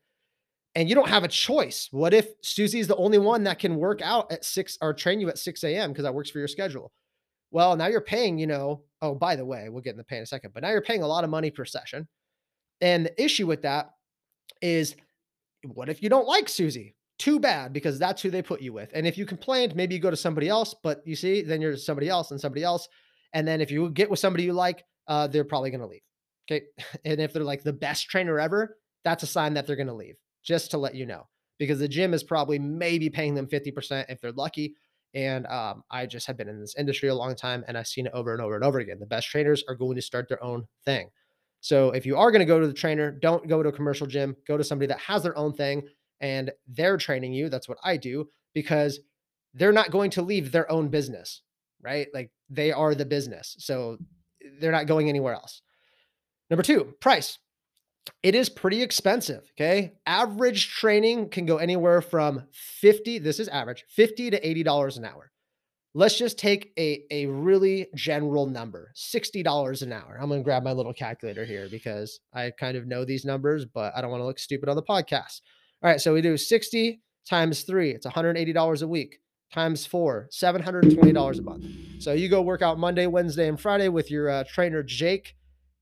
And 0.74 0.88
you 0.88 0.94
don't 0.94 1.08
have 1.08 1.24
a 1.24 1.28
choice. 1.28 1.88
What 1.90 2.14
if 2.14 2.28
Susie 2.42 2.78
is 2.78 2.86
the 2.86 2.96
only 2.96 3.18
one 3.18 3.44
that 3.44 3.58
can 3.58 3.76
work 3.76 4.00
out 4.02 4.30
at 4.30 4.44
six 4.44 4.78
or 4.80 4.94
train 4.94 5.20
you 5.20 5.28
at 5.28 5.38
six 5.38 5.64
a.m. 5.64 5.90
because 5.90 6.04
that 6.04 6.14
works 6.14 6.30
for 6.30 6.38
your 6.38 6.48
schedule? 6.48 6.92
Well, 7.50 7.76
now 7.76 7.86
you're 7.86 8.00
paying, 8.00 8.38
you 8.38 8.46
know. 8.46 8.82
Oh, 9.02 9.14
by 9.14 9.36
the 9.36 9.44
way, 9.44 9.68
we'll 9.68 9.82
get 9.82 9.92
in 9.92 9.96
the 9.96 10.04
pay 10.04 10.18
in 10.18 10.22
a 10.22 10.26
second, 10.26 10.52
but 10.54 10.62
now 10.62 10.70
you're 10.70 10.82
paying 10.82 11.02
a 11.02 11.06
lot 11.06 11.24
of 11.24 11.30
money 11.30 11.50
per 11.50 11.64
session. 11.64 12.06
And 12.80 13.06
the 13.06 13.22
issue 13.22 13.46
with 13.46 13.62
that 13.62 13.90
is 14.62 14.94
what 15.64 15.88
if 15.88 16.02
you 16.02 16.08
don't 16.08 16.26
like 16.26 16.48
Susie? 16.48 16.94
Too 17.18 17.40
bad 17.40 17.72
because 17.72 17.98
that's 17.98 18.22
who 18.22 18.30
they 18.30 18.42
put 18.42 18.60
you 18.62 18.72
with. 18.72 18.90
And 18.94 19.06
if 19.06 19.18
you 19.18 19.26
complained, 19.26 19.74
maybe 19.74 19.94
you 19.94 20.00
go 20.00 20.10
to 20.10 20.16
somebody 20.16 20.48
else, 20.48 20.74
but 20.82 21.00
you 21.04 21.16
see, 21.16 21.42
then 21.42 21.60
you're 21.60 21.76
somebody 21.76 22.08
else 22.08 22.30
and 22.30 22.40
somebody 22.40 22.62
else. 22.62 22.88
And 23.32 23.46
then 23.46 23.60
if 23.60 23.70
you 23.70 23.90
get 23.90 24.10
with 24.10 24.18
somebody 24.18 24.44
you 24.44 24.52
like, 24.52 24.84
uh, 25.06 25.26
they're 25.26 25.44
probably 25.44 25.70
going 25.70 25.80
to 25.80 25.86
leave. 25.86 26.02
Okay. 26.50 26.66
And 27.04 27.20
if 27.20 27.32
they're 27.32 27.44
like 27.44 27.62
the 27.62 27.72
best 27.72 28.08
trainer 28.08 28.38
ever, 28.38 28.78
that's 29.04 29.22
a 29.22 29.26
sign 29.26 29.54
that 29.54 29.66
they're 29.66 29.76
going 29.76 29.86
to 29.88 29.94
leave, 29.94 30.16
just 30.42 30.70
to 30.72 30.78
let 30.78 30.94
you 30.94 31.06
know, 31.06 31.26
because 31.58 31.78
the 31.78 31.88
gym 31.88 32.14
is 32.14 32.22
probably 32.22 32.58
maybe 32.58 33.10
paying 33.10 33.34
them 33.34 33.46
50% 33.46 34.06
if 34.08 34.20
they're 34.20 34.32
lucky. 34.32 34.74
And 35.14 35.46
um, 35.46 35.84
I 35.90 36.06
just 36.06 36.26
have 36.26 36.36
been 36.36 36.48
in 36.48 36.60
this 36.60 36.74
industry 36.76 37.08
a 37.08 37.14
long 37.14 37.34
time 37.34 37.64
and 37.66 37.78
I've 37.78 37.86
seen 37.86 38.06
it 38.06 38.12
over 38.12 38.32
and 38.32 38.42
over 38.42 38.56
and 38.56 38.64
over 38.64 38.78
again. 38.78 38.98
The 38.98 39.06
best 39.06 39.28
trainers 39.28 39.64
are 39.68 39.74
going 39.74 39.96
to 39.96 40.02
start 40.02 40.28
their 40.28 40.42
own 40.42 40.66
thing. 40.84 41.08
So 41.60 41.90
if 41.90 42.06
you 42.06 42.16
are 42.16 42.30
going 42.30 42.40
to 42.40 42.46
go 42.46 42.60
to 42.60 42.66
the 42.66 42.72
trainer, 42.72 43.10
don't 43.10 43.48
go 43.48 43.62
to 43.62 43.68
a 43.68 43.72
commercial 43.72 44.06
gym. 44.06 44.36
Go 44.46 44.56
to 44.56 44.64
somebody 44.64 44.86
that 44.88 45.00
has 45.00 45.22
their 45.22 45.36
own 45.36 45.54
thing 45.54 45.82
and 46.20 46.50
they're 46.66 46.96
training 46.96 47.32
you. 47.32 47.48
That's 47.48 47.68
what 47.68 47.78
I 47.82 47.96
do 47.96 48.28
because 48.54 49.00
they're 49.54 49.72
not 49.72 49.90
going 49.90 50.10
to 50.10 50.22
leave 50.22 50.52
their 50.52 50.70
own 50.70 50.88
business, 50.88 51.42
right? 51.82 52.08
Like 52.12 52.30
they 52.50 52.72
are 52.72 52.94
the 52.94 53.04
business. 53.04 53.56
So 53.58 53.98
they're 54.60 54.72
not 54.72 54.86
going 54.86 55.08
anywhere 55.08 55.34
else. 55.34 55.62
Number 56.50 56.62
two, 56.62 56.94
price. 57.00 57.38
It 58.22 58.34
is 58.34 58.48
pretty 58.48 58.82
expensive. 58.82 59.50
Okay. 59.56 59.92
Average 60.06 60.70
training 60.70 61.28
can 61.28 61.44
go 61.44 61.58
anywhere 61.58 62.00
from 62.00 62.44
50, 62.52 63.18
this 63.18 63.38
is 63.38 63.48
average, 63.48 63.84
50 63.88 64.30
to 64.30 64.40
$80 64.40 64.96
an 64.96 65.04
hour 65.04 65.30
let's 65.94 66.16
just 66.16 66.38
take 66.38 66.72
a, 66.78 67.02
a 67.10 67.26
really 67.26 67.88
general 67.94 68.46
number 68.46 68.92
$60 68.94 69.82
an 69.82 69.92
hour. 69.92 70.16
I'm 70.20 70.28
going 70.28 70.40
to 70.40 70.44
grab 70.44 70.62
my 70.62 70.72
little 70.72 70.92
calculator 70.92 71.44
here 71.44 71.68
because 71.68 72.20
I 72.32 72.52
kind 72.58 72.76
of 72.76 72.86
know 72.86 73.04
these 73.04 73.24
numbers, 73.24 73.64
but 73.64 73.92
I 73.96 74.00
don't 74.00 74.10
want 74.10 74.20
to 74.20 74.26
look 74.26 74.38
stupid 74.38 74.68
on 74.68 74.76
the 74.76 74.82
podcast. 74.82 75.40
All 75.82 75.90
right. 75.90 76.00
So 76.00 76.14
we 76.14 76.22
do 76.22 76.36
60 76.36 77.00
times 77.28 77.62
three, 77.62 77.90
it's 77.90 78.06
$180 78.06 78.82
a 78.82 78.86
week, 78.86 79.18
times 79.52 79.86
four, 79.86 80.28
$720 80.32 81.38
a 81.38 81.42
month. 81.42 81.64
So 81.98 82.12
you 82.12 82.28
go 82.28 82.42
work 82.42 82.62
out 82.62 82.78
Monday, 82.78 83.06
Wednesday, 83.06 83.48
and 83.48 83.60
Friday 83.60 83.88
with 83.88 84.10
your 84.10 84.28
uh, 84.28 84.44
trainer, 84.48 84.82
Jake, 84.82 85.34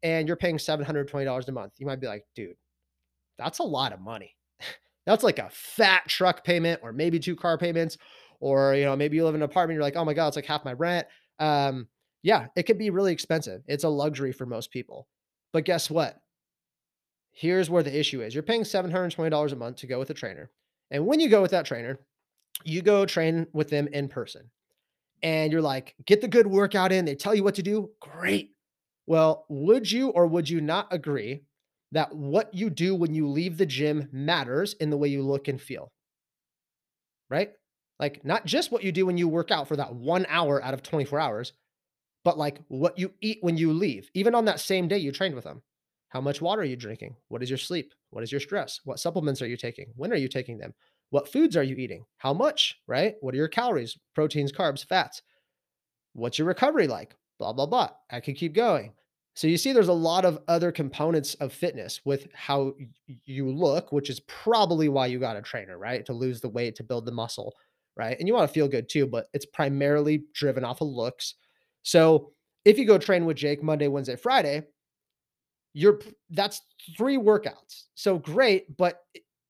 and 0.03 0.29
you're 0.29 0.37
paying 0.37 0.59
$720 0.59 1.49
a 1.49 1.53
month. 1.53 1.73
You 1.79 1.87
might 1.87 2.01
be 2.01 2.07
like, 2.07 2.25
dude, 2.35 2.57
that's 3.39 3.59
a 3.59 3.65
lot 3.65 3.93
of 3.93 4.01
money. 4.01 4.37
that's 5.07 5.25
like 5.25 5.39
a 5.39 5.51
fat 5.51 6.09
truck 6.09 6.45
payment 6.45 6.81
or 6.83 6.93
maybe 6.93 7.19
two 7.19 7.37
car 7.37 7.59
payments 7.59 7.99
or 8.41 8.75
you 8.75 8.85
know 8.85 8.97
maybe 8.97 9.17
you 9.17 9.25
live 9.25 9.35
in 9.35 9.43
an 9.43 9.51
apartment 9.51 9.77
you're 9.77 9.83
like 9.83 9.97
oh 9.97 10.05
my 10.05 10.15
god 10.15 10.29
it's 10.29 10.37
like 10.37 10.47
half 10.47 10.65
my 10.65 10.73
rent 10.73 11.07
um 11.39 11.87
yeah 12.23 12.47
it 12.57 12.65
could 12.65 12.79
be 12.79 12.91
really 12.91 13.13
expensive 13.13 13.63
it's 13.67 13.85
a 13.85 13.89
luxury 13.89 14.33
for 14.33 14.47
most 14.47 14.71
people 14.71 15.07
but 15.53 15.65
guess 15.65 15.91
what 15.91 16.21
here's 17.33 17.71
where 17.71 17.83
the 17.83 17.99
issue 17.99 18.23
is 18.23 18.35
you're 18.35 18.43
paying 18.43 18.63
$720 18.63 19.53
a 19.53 19.57
month 19.57 19.77
to 19.77 19.87
go 19.87 19.99
with 19.99 20.11
a 20.11 20.15
trainer 20.15 20.51
and 20.91 21.07
when 21.07 21.21
you 21.21 21.29
go 21.29 21.43
with 21.43 21.51
that 21.51 21.67
trainer 21.67 21.99
you 22.65 22.83
go 22.83 23.07
train 23.07 23.47
with 23.53 23.69
them 23.71 23.89
in 23.89 24.09
person 24.09 24.51
and 25.23 25.53
you're 25.53 25.63
like 25.63 25.95
get 26.05 26.21
the 26.21 26.29
good 26.29 26.47
workout 26.47 26.93
in 26.93 27.05
they 27.05 27.15
tell 27.15 27.35
you 27.35 27.45
what 27.45 27.55
to 27.55 27.63
do 27.63 27.91
great 28.01 28.53
well 29.07 29.47
would 29.49 29.91
you 29.91 30.09
or 30.11 30.27
would 30.27 30.49
you 30.49 30.61
not 30.61 30.87
agree 30.91 31.43
that 31.93 32.15
what 32.15 32.53
you 32.53 32.69
do 32.69 32.95
when 32.95 33.15
you 33.15 33.29
leave 33.29 33.57
the 33.57 33.67
gym 33.67 34.09
matters 34.13 34.75
in 34.75 34.91
the 34.91 34.97
way 34.97 35.09
you 35.09 35.23
look 35.23 35.49
and 35.49 35.61
feel 35.61 35.93
right 37.31 37.51
like, 37.99 38.25
not 38.25 38.45
just 38.45 38.71
what 38.71 38.85
you 38.85 38.93
do 38.93 39.07
when 39.07 39.17
you 39.17 39.29
work 39.29 39.51
out 39.51 39.69
for 39.69 39.77
that 39.77 39.95
one 39.95 40.27
hour 40.29 40.63
out 40.63 40.75
of 40.75 40.83
24 40.83 41.19
hours, 41.19 41.53
but 42.25 42.37
like 42.37 42.59
what 42.69 42.99
you 42.99 43.13
eat 43.21 43.39
when 43.41 43.57
you 43.57 43.73
leave, 43.73 44.11
even 44.15 44.35
on 44.35 44.45
that 44.47 44.61
same 44.61 44.89
day 44.89 44.99
you 44.99 45.13
trained 45.13 45.35
with 45.35 45.45
them. 45.45 45.63
How 46.09 46.21
much 46.21 46.41
water 46.41 46.63
are 46.63 46.67
you 46.67 46.77
drinking? 46.77 47.17
What 47.29 47.43
is 47.43 47.51
your 47.51 47.59
sleep? 47.59 47.93
What 48.11 48.23
is 48.23 48.31
your 48.31 48.41
stress? 48.41 48.81
What 48.85 49.01
supplements 49.01 49.43
are 49.43 49.47
you 49.47 49.57
taking? 49.57 49.93
When 49.97 50.13
are 50.13 50.17
you 50.17 50.29
taking 50.29 50.59
them? 50.59 50.73
What 51.11 51.31
foods 51.33 51.57
are 51.57 51.63
you 51.63 51.77
eating? 51.77 52.05
How 52.19 52.33
much, 52.33 52.77
right? 52.87 53.15
What 53.21 53.35
are 53.35 53.39
your 53.39 53.49
calories, 53.49 53.97
proteins, 54.15 54.53
carbs, 54.53 54.85
fats? 54.85 55.23
What's 56.15 56.39
your 56.39 56.49
recovery 56.49 56.87
like? 56.87 57.15
Blah, 57.39 57.53
blah, 57.53 57.67
blah. 57.67 57.91
I 58.11 58.21
could 58.21 58.37
keep 58.37 58.55
going. 58.55 58.93
So 59.35 59.47
you 59.47 59.59
see, 59.59 59.73
there's 59.73 59.89
a 59.89 59.93
lot 59.93 60.25
of 60.25 60.39
other 60.49 60.73
components 60.73 61.35
of 61.35 61.53
fitness 61.53 62.01
with 62.05 62.29
how 62.33 62.75
you 63.27 63.53
look, 63.53 63.93
which 63.93 64.09
is 64.09 64.21
probably 64.21 64.89
why 64.89 65.07
you 65.07 65.19
got 65.19 65.37
a 65.37 65.43
trainer, 65.43 65.79
right? 65.79 66.07
To 66.07 66.15
lose 66.15 66.41
the 66.41 66.49
weight, 66.49 66.75
to 66.77 66.85
build 66.85 67.05
the 67.05 67.13
muscle 67.13 67.55
right? 67.97 68.17
And 68.19 68.29
you 68.29 68.35
want 68.35 68.49
to 68.49 68.55
feel 68.55 68.69
good 68.69 68.89
too, 68.89 69.07
but 69.07 69.27
it's 69.33 69.47
primarily 69.47 70.25
driven 70.35 70.65
off 70.65 70.81
of 70.81 70.89
looks. 70.89 71.35
So 71.83 72.33
if 72.65 72.79
you 72.79 72.85
go 72.85 72.99
train 72.99 73.25
with 73.25 73.37
Jake 73.37 73.63
Monday, 73.63 73.89
Wednesday, 73.89 74.17
Friday, 74.17 74.65
you're 75.73 76.01
that's 76.31 76.63
three 76.97 77.17
workouts. 77.17 77.85
So 77.95 78.19
great, 78.19 78.77
but 78.77 79.01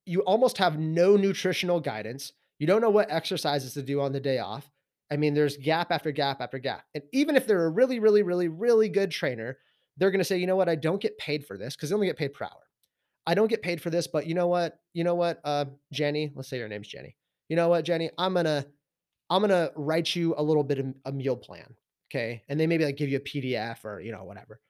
you 0.07 0.21
almost 0.21 0.59
have 0.59 0.79
no 0.79 1.17
nutritional 1.17 1.81
guidance. 1.81 2.33
You 2.59 2.67
don't 2.67 2.81
know 2.81 2.91
what 2.91 3.11
exercises 3.11 3.75
to 3.75 3.83
do 3.83 4.01
on 4.01 4.13
the 4.13 4.21
day 4.21 4.39
off. 4.39 4.71
I 5.11 5.17
mean, 5.17 5.35
there's 5.35 5.57
gap 5.57 5.93
after 5.93 6.11
gap 6.11 6.41
after 6.41 6.59
gap. 6.59 6.85
And 6.95 7.05
even 7.13 7.37
if 7.37 7.47
they're 7.47 7.67
a 7.67 7.71
really, 7.71 8.01
really, 8.01 8.23
really, 8.23 8.49
really 8.49 8.89
good 8.89 9.11
trainer, 9.11 9.59
they're 9.97 10.11
going 10.11 10.21
to 10.21 10.25
say, 10.25 10.39
you 10.39 10.47
know 10.47 10.57
what, 10.57 10.69
I 10.69 10.75
don't 10.75 11.01
get 11.01 11.19
paid 11.19 11.47
for 11.47 11.59
this 11.59 11.77
because 11.77 11.91
they 11.91 11.95
only 11.95 12.07
get 12.07 12.17
paid 12.17 12.33
per 12.33 12.45
hour. 12.45 12.63
I 13.27 13.35
don't 13.35 13.49
get 13.49 13.63
paid 13.63 13.81
for 13.81 13.91
this, 13.91 14.07
but 14.07 14.27
you 14.27 14.35
know 14.35 14.47
what? 14.47 14.79
You 14.95 15.05
know 15.05 15.15
what, 15.15 15.41
uh, 15.45 15.67
Jenny, 15.93 16.33
let's 16.35 16.49
say 16.49 16.59
your 16.59 16.69
name's 16.69 16.89
Jenny 16.89 17.17
you 17.49 17.57
know 17.57 17.69
what, 17.69 17.85
Jenny, 17.85 18.11
I'm 18.19 18.35
gonna 18.35 18.67
I'm 19.31 19.41
gonna 19.41 19.71
write 19.77 20.15
you 20.15 20.35
a 20.37 20.43
little 20.43 20.65
bit 20.65 20.79
of 20.79 20.95
a 21.05 21.13
meal 21.13 21.37
plan. 21.37 21.75
Okay. 22.11 22.43
And 22.49 22.59
they 22.59 22.67
maybe 22.67 22.85
like 22.85 22.97
give 22.97 23.09
you 23.09 23.19
a 23.19 23.21
PDF 23.21 23.85
or 23.85 24.01
you 24.01 24.13
know, 24.13 24.25
whatever. 24.25 24.61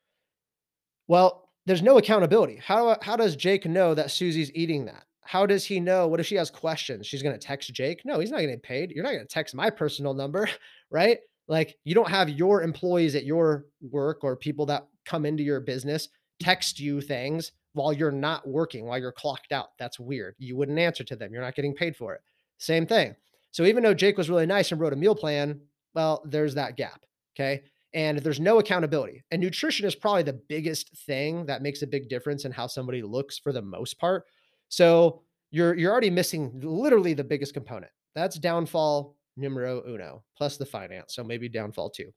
Well, 1.09 1.51
there's 1.67 1.83
no 1.83 1.99
accountability. 1.99 2.61
How 2.63 2.97
how 3.03 3.17
does 3.17 3.37
Jake 3.37 3.67
know 3.67 3.95
that 3.95 4.11
Susie's 4.11 4.53
eating 4.55 4.87
that? 4.87 5.05
How 5.27 5.47
does 5.47 5.65
he 5.65 5.81
know? 5.81 6.07
What 6.07 6.21
if 6.21 6.27
she 6.27 6.37
has 6.37 6.51
questions? 6.51 7.07
She's 7.07 7.23
gonna 7.23 7.39
text 7.39 7.73
Jake? 7.73 8.03
No, 8.05 8.21
he's 8.21 8.31
not 8.31 8.39
gonna 8.39 8.49
get 8.49 8.63
paid. 8.63 8.91
You're 8.91 9.05
not 9.05 9.13
gonna 9.13 9.25
text 9.25 9.55
my 9.55 9.71
personal 9.71 10.15
number, 10.15 10.49
right? 10.91 11.19
Like 11.49 11.77
you 11.85 11.95
don't 11.95 12.11
have 12.11 12.29
your 12.29 12.63
employees 12.63 13.15
at 13.15 13.25
your 13.25 13.67
work 13.81 14.25
or 14.25 14.37
people 14.37 14.67
that 14.67 14.87
come 15.05 15.25
into 15.27 15.43
your 15.43 15.61
business 15.61 16.09
text 16.41 16.79
you 16.79 17.01
things 17.01 17.53
while 17.73 17.93
you're 17.93 18.11
not 18.11 18.47
working, 18.49 18.87
while 18.87 18.99
you're 18.99 19.13
clocked 19.13 19.53
out. 19.53 19.69
That's 19.79 20.01
weird. 20.01 20.35
You 20.39 20.57
wouldn't 20.57 20.79
answer 20.79 21.05
to 21.05 21.17
them. 21.17 21.33
You're 21.33 21.43
not 21.43 21.55
getting 21.55 21.75
paid 21.75 21.97
for 21.97 22.15
it. 22.15 22.21
Same 22.59 22.87
thing. 22.87 23.15
So 23.51 23.65
even 23.65 23.83
though 23.83 23.95
Jake 23.95 24.17
was 24.17 24.31
really 24.31 24.47
nice 24.47 24.73
and 24.73 24.81
wrote 24.81 24.93
a 24.93 24.97
meal 24.97 25.15
plan, 25.15 25.61
well, 25.95 26.23
there's 26.27 26.55
that 26.55 26.77
gap. 26.77 27.05
Okay. 27.35 27.63
And 27.95 28.19
there's 28.19 28.41
no 28.41 28.59
accountability. 28.59 29.23
And 29.31 29.41
nutrition 29.41 29.87
is 29.87 29.95
probably 29.95 30.23
the 30.23 30.41
biggest 30.49 30.97
thing 31.07 31.47
that 31.47 31.63
makes 31.63 31.83
a 31.83 31.87
big 31.87 32.09
difference 32.09 32.45
in 32.45 32.53
how 32.53 32.67
somebody 32.67 33.03
looks 33.03 33.39
for 33.39 33.53
the 33.53 33.63
most 33.63 33.99
part. 33.99 34.25
So 34.69 35.23
you're 35.51 35.75
you're 35.75 35.93
already 35.93 36.11
missing 36.11 36.61
literally 36.63 37.15
the 37.15 37.25
biggest 37.25 37.55
component. 37.55 37.93
That's 38.15 38.39
downfall 38.39 39.17
numero 39.37 39.83
uno, 39.87 40.25
plus 40.37 40.57
the 40.57 40.67
finance. 40.67 41.15
So 41.15 41.23
maybe 41.23 41.49
downfall 41.49 41.91
two. 41.91 42.13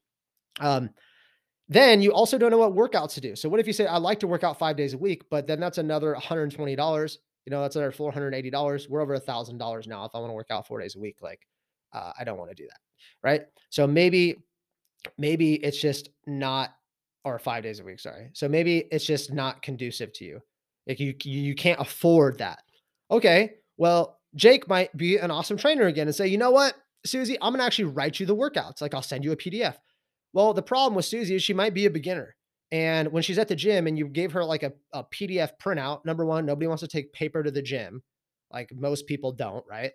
Um, 0.59 0.89
then 1.67 2.01
you 2.01 2.11
also 2.11 2.37
don't 2.37 2.49
know 2.49 2.57
what 2.57 2.73
workouts 2.73 3.13
to 3.13 3.21
do. 3.21 3.35
So 3.35 3.47
what 3.47 3.59
if 3.59 3.67
you 3.67 3.73
say 3.73 3.85
I 3.85 3.97
like 3.97 4.19
to 4.21 4.27
work 4.27 4.43
out 4.43 4.57
five 4.57 4.75
days 4.75 4.93
a 4.93 4.97
week, 4.97 5.23
but 5.29 5.45
then 5.45 5.59
that's 5.59 5.77
another 5.77 6.15
$120. 6.15 7.17
You 7.45 7.51
know, 7.51 7.61
that's 7.61 7.75
another 7.75 7.91
$480. 7.91 8.89
We're 8.89 9.01
over 9.01 9.13
a 9.13 9.19
thousand 9.19 9.59
dollars 9.59 9.87
now. 9.87 10.03
If 10.05 10.11
I 10.15 10.19
want 10.19 10.29
to 10.31 10.35
work 10.35 10.49
out 10.49 10.67
four 10.67 10.79
days 10.79 10.95
a 10.95 10.99
week, 10.99 11.17
like 11.21 11.41
uh, 11.93 12.11
I 12.19 12.23
don't 12.23 12.37
want 12.37 12.49
to 12.49 12.55
do 12.55 12.67
that. 12.67 12.79
Right. 13.23 13.41
So 13.69 13.85
maybe, 13.85 14.43
maybe 15.17 15.55
it's 15.55 15.79
just 15.79 16.09
not, 16.25 16.71
or 17.23 17.37
five 17.37 17.63
days 17.63 17.79
a 17.79 17.83
week. 17.83 17.99
Sorry. 17.99 18.29
So 18.33 18.49
maybe 18.49 18.85
it's 18.91 19.05
just 19.05 19.31
not 19.31 19.61
conducive 19.61 20.11
to 20.13 20.25
you. 20.25 20.41
Like 20.89 20.99
you, 20.99 21.13
you 21.23 21.55
can't 21.55 21.79
afford 21.79 22.39
that. 22.39 22.63
Okay. 23.11 23.53
Well, 23.77 24.19
Jake 24.35 24.67
might 24.67 24.95
be 24.97 25.17
an 25.17 25.31
awesome 25.31 25.55
trainer 25.55 25.85
again 25.85 26.07
and 26.07 26.15
say, 26.15 26.27
you 26.27 26.37
know 26.37 26.51
what, 26.51 26.73
Susie, 27.05 27.37
I'm 27.41 27.55
to 27.55 27.63
actually 27.63 27.85
write 27.85 28.19
you 28.19 28.25
the 28.25 28.35
workouts. 28.35 28.81
Like 28.81 28.93
I'll 28.93 29.01
send 29.01 29.23
you 29.23 29.31
a 29.31 29.37
PDF. 29.37 29.75
Well, 30.33 30.53
the 30.53 30.61
problem 30.63 30.95
with 30.95 31.05
Susie 31.05 31.35
is 31.35 31.43
she 31.43 31.53
might 31.53 31.73
be 31.73 31.85
a 31.85 31.91
beginner. 31.91 32.35
And 32.71 33.11
when 33.11 33.23
she's 33.23 33.37
at 33.39 33.47
the 33.47 33.55
gym 33.55 33.87
and 33.87 33.97
you 33.97 34.07
gave 34.07 34.31
her 34.33 34.43
like 34.43 34.63
a, 34.63 34.73
a 34.91 35.03
PDF 35.03 35.51
printout, 35.63 36.05
number 36.05 36.25
one, 36.25 36.45
nobody 36.45 36.67
wants 36.67 36.81
to 36.81 36.87
take 36.87 37.13
paper 37.13 37.41
to 37.41 37.51
the 37.51 37.61
gym. 37.61 38.03
Like 38.51 38.71
most 38.75 39.07
people 39.07 39.31
don't, 39.31 39.65
right? 39.69 39.91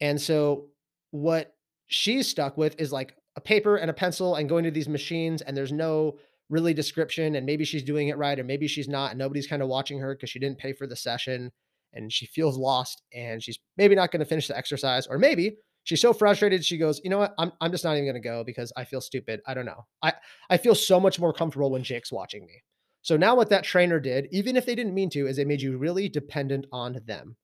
And 0.00 0.20
so 0.20 0.68
what 1.12 1.54
she's 1.86 2.28
stuck 2.28 2.56
with 2.56 2.78
is 2.78 2.92
like 2.92 3.14
a 3.36 3.40
paper 3.40 3.76
and 3.76 3.90
a 3.90 3.94
pencil 3.94 4.36
and 4.36 4.48
going 4.48 4.64
to 4.64 4.70
these 4.70 4.88
machines, 4.88 5.42
and 5.42 5.56
there's 5.56 5.72
no 5.72 6.18
really 6.50 6.74
description. 6.74 7.36
And 7.36 7.46
maybe 7.46 7.64
she's 7.64 7.82
doing 7.82 8.08
it 8.08 8.18
right, 8.18 8.38
or 8.38 8.44
maybe 8.44 8.68
she's 8.68 8.88
not. 8.88 9.10
And 9.10 9.18
nobody's 9.18 9.46
kind 9.46 9.62
of 9.62 9.68
watching 9.68 9.98
her 10.00 10.14
because 10.14 10.30
she 10.30 10.38
didn't 10.38 10.58
pay 10.58 10.72
for 10.72 10.86
the 10.86 10.96
session 10.96 11.52
and 11.94 12.12
she 12.12 12.26
feels 12.26 12.56
lost 12.58 13.02
and 13.12 13.42
she's 13.42 13.58
maybe 13.76 13.94
not 13.94 14.10
going 14.10 14.20
to 14.20 14.26
finish 14.26 14.48
the 14.48 14.56
exercise, 14.56 15.06
or 15.06 15.18
maybe 15.18 15.56
she's 15.84 16.00
so 16.00 16.12
frustrated 16.12 16.64
she 16.64 16.76
goes 16.76 17.00
you 17.04 17.10
know 17.10 17.18
what? 17.18 17.34
I'm, 17.38 17.52
I'm 17.60 17.70
just 17.70 17.84
not 17.84 17.92
even 17.92 18.04
going 18.04 18.20
to 18.20 18.28
go 18.28 18.42
because 18.44 18.72
i 18.76 18.84
feel 18.84 19.00
stupid. 19.00 19.40
I 19.46 19.54
don't 19.54 19.66
know. 19.66 19.86
I 20.02 20.12
i 20.50 20.56
feel 20.56 20.74
so 20.74 20.98
much 20.98 21.20
more 21.20 21.32
comfortable 21.32 21.70
when 21.70 21.84
jake's 21.84 22.12
watching 22.12 22.44
me. 22.44 22.62
So 23.02 23.16
now 23.16 23.36
what 23.36 23.50
that 23.50 23.64
trainer 23.64 24.00
did 24.00 24.28
even 24.32 24.56
if 24.56 24.66
they 24.66 24.74
didn't 24.74 24.94
mean 24.94 25.10
to 25.10 25.26
is 25.26 25.36
they 25.36 25.44
made 25.44 25.62
you 25.62 25.78
really 25.78 26.08
dependent 26.08 26.66
on 26.72 27.00
them. 27.06 27.36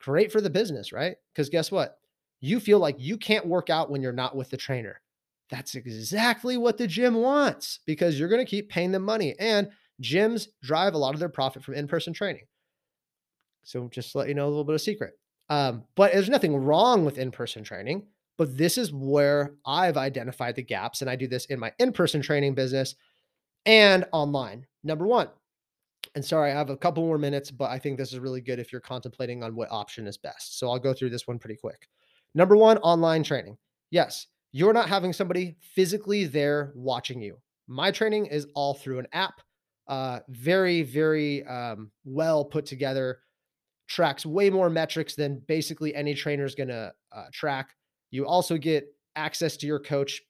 Great 0.00 0.32
for 0.32 0.40
the 0.40 0.50
business 0.50 0.92
right? 0.92 1.16
Because 1.32 1.50
guess 1.50 1.70
what? 1.70 1.98
You 2.40 2.60
feel 2.60 2.78
like 2.78 2.96
you 2.98 3.16
can't 3.16 3.46
work 3.46 3.70
out 3.70 3.90
when 3.90 4.02
you're 4.02 4.12
not 4.12 4.36
with 4.36 4.50
the 4.50 4.56
trainer 4.56 5.00
that's 5.50 5.74
exactly 5.74 6.56
what 6.56 6.78
the 6.78 6.86
gym 6.86 7.14
wants 7.14 7.80
because 7.86 8.18
you're 8.18 8.28
going 8.28 8.44
to 8.44 8.50
keep 8.50 8.68
paying 8.68 8.92
them 8.92 9.02
money 9.02 9.34
and 9.38 9.68
gyms 10.02 10.48
drive 10.62 10.94
a 10.94 10.98
lot 10.98 11.14
of 11.14 11.20
their 11.20 11.28
profit 11.28 11.62
from 11.62 11.74
in-person 11.74 12.12
training 12.12 12.44
so 13.62 13.88
just 13.88 14.14
let 14.14 14.28
you 14.28 14.34
know 14.34 14.46
a 14.46 14.48
little 14.48 14.64
bit 14.64 14.74
of 14.74 14.80
secret 14.80 15.14
um, 15.50 15.84
but 15.94 16.12
there's 16.12 16.28
nothing 16.28 16.56
wrong 16.56 17.04
with 17.04 17.18
in 17.18 17.30
person 17.30 17.62
training. 17.62 18.06
But 18.36 18.56
this 18.56 18.78
is 18.78 18.92
where 18.92 19.54
I've 19.64 19.96
identified 19.96 20.56
the 20.56 20.62
gaps. 20.62 21.00
And 21.00 21.10
I 21.10 21.16
do 21.16 21.28
this 21.28 21.46
in 21.46 21.60
my 21.60 21.72
in 21.78 21.92
person 21.92 22.20
training 22.20 22.54
business 22.54 22.96
and 23.64 24.04
online. 24.12 24.66
Number 24.82 25.06
one, 25.06 25.28
and 26.14 26.24
sorry, 26.24 26.50
I 26.50 26.54
have 26.54 26.70
a 26.70 26.76
couple 26.76 27.04
more 27.04 27.18
minutes, 27.18 27.50
but 27.50 27.70
I 27.70 27.78
think 27.78 27.96
this 27.96 28.12
is 28.12 28.18
really 28.18 28.40
good 28.40 28.58
if 28.58 28.72
you're 28.72 28.80
contemplating 28.80 29.42
on 29.42 29.54
what 29.54 29.70
option 29.70 30.06
is 30.06 30.18
best. 30.18 30.58
So 30.58 30.68
I'll 30.68 30.80
go 30.80 30.92
through 30.92 31.10
this 31.10 31.28
one 31.28 31.38
pretty 31.38 31.56
quick. 31.56 31.88
Number 32.34 32.56
one, 32.56 32.78
online 32.78 33.22
training. 33.22 33.56
Yes, 33.90 34.26
you're 34.56 34.72
not 34.72 34.88
having 34.88 35.12
somebody 35.12 35.56
physically 35.74 36.26
there 36.26 36.72
watching 36.76 37.20
you. 37.20 37.36
My 37.66 37.90
training 37.90 38.26
is 38.26 38.46
all 38.54 38.72
through 38.72 39.00
an 39.00 39.08
app, 39.12 39.40
uh, 39.88 40.20
very, 40.28 40.82
very 40.82 41.44
um, 41.44 41.90
well 42.04 42.44
put 42.44 42.64
together 42.64 43.18
tracks 43.88 44.24
way 44.24 44.50
more 44.50 44.70
metrics 44.70 45.16
than 45.16 45.42
basically 45.48 45.92
any 45.92 46.14
trainer 46.14 46.44
is 46.44 46.54
going 46.54 46.68
to 46.68 46.92
uh, 47.10 47.24
track. 47.32 47.70
You 48.12 48.28
also 48.28 48.56
get 48.56 48.86
access 49.16 49.56
to 49.56 49.66
your 49.66 49.80
coach 49.80 50.22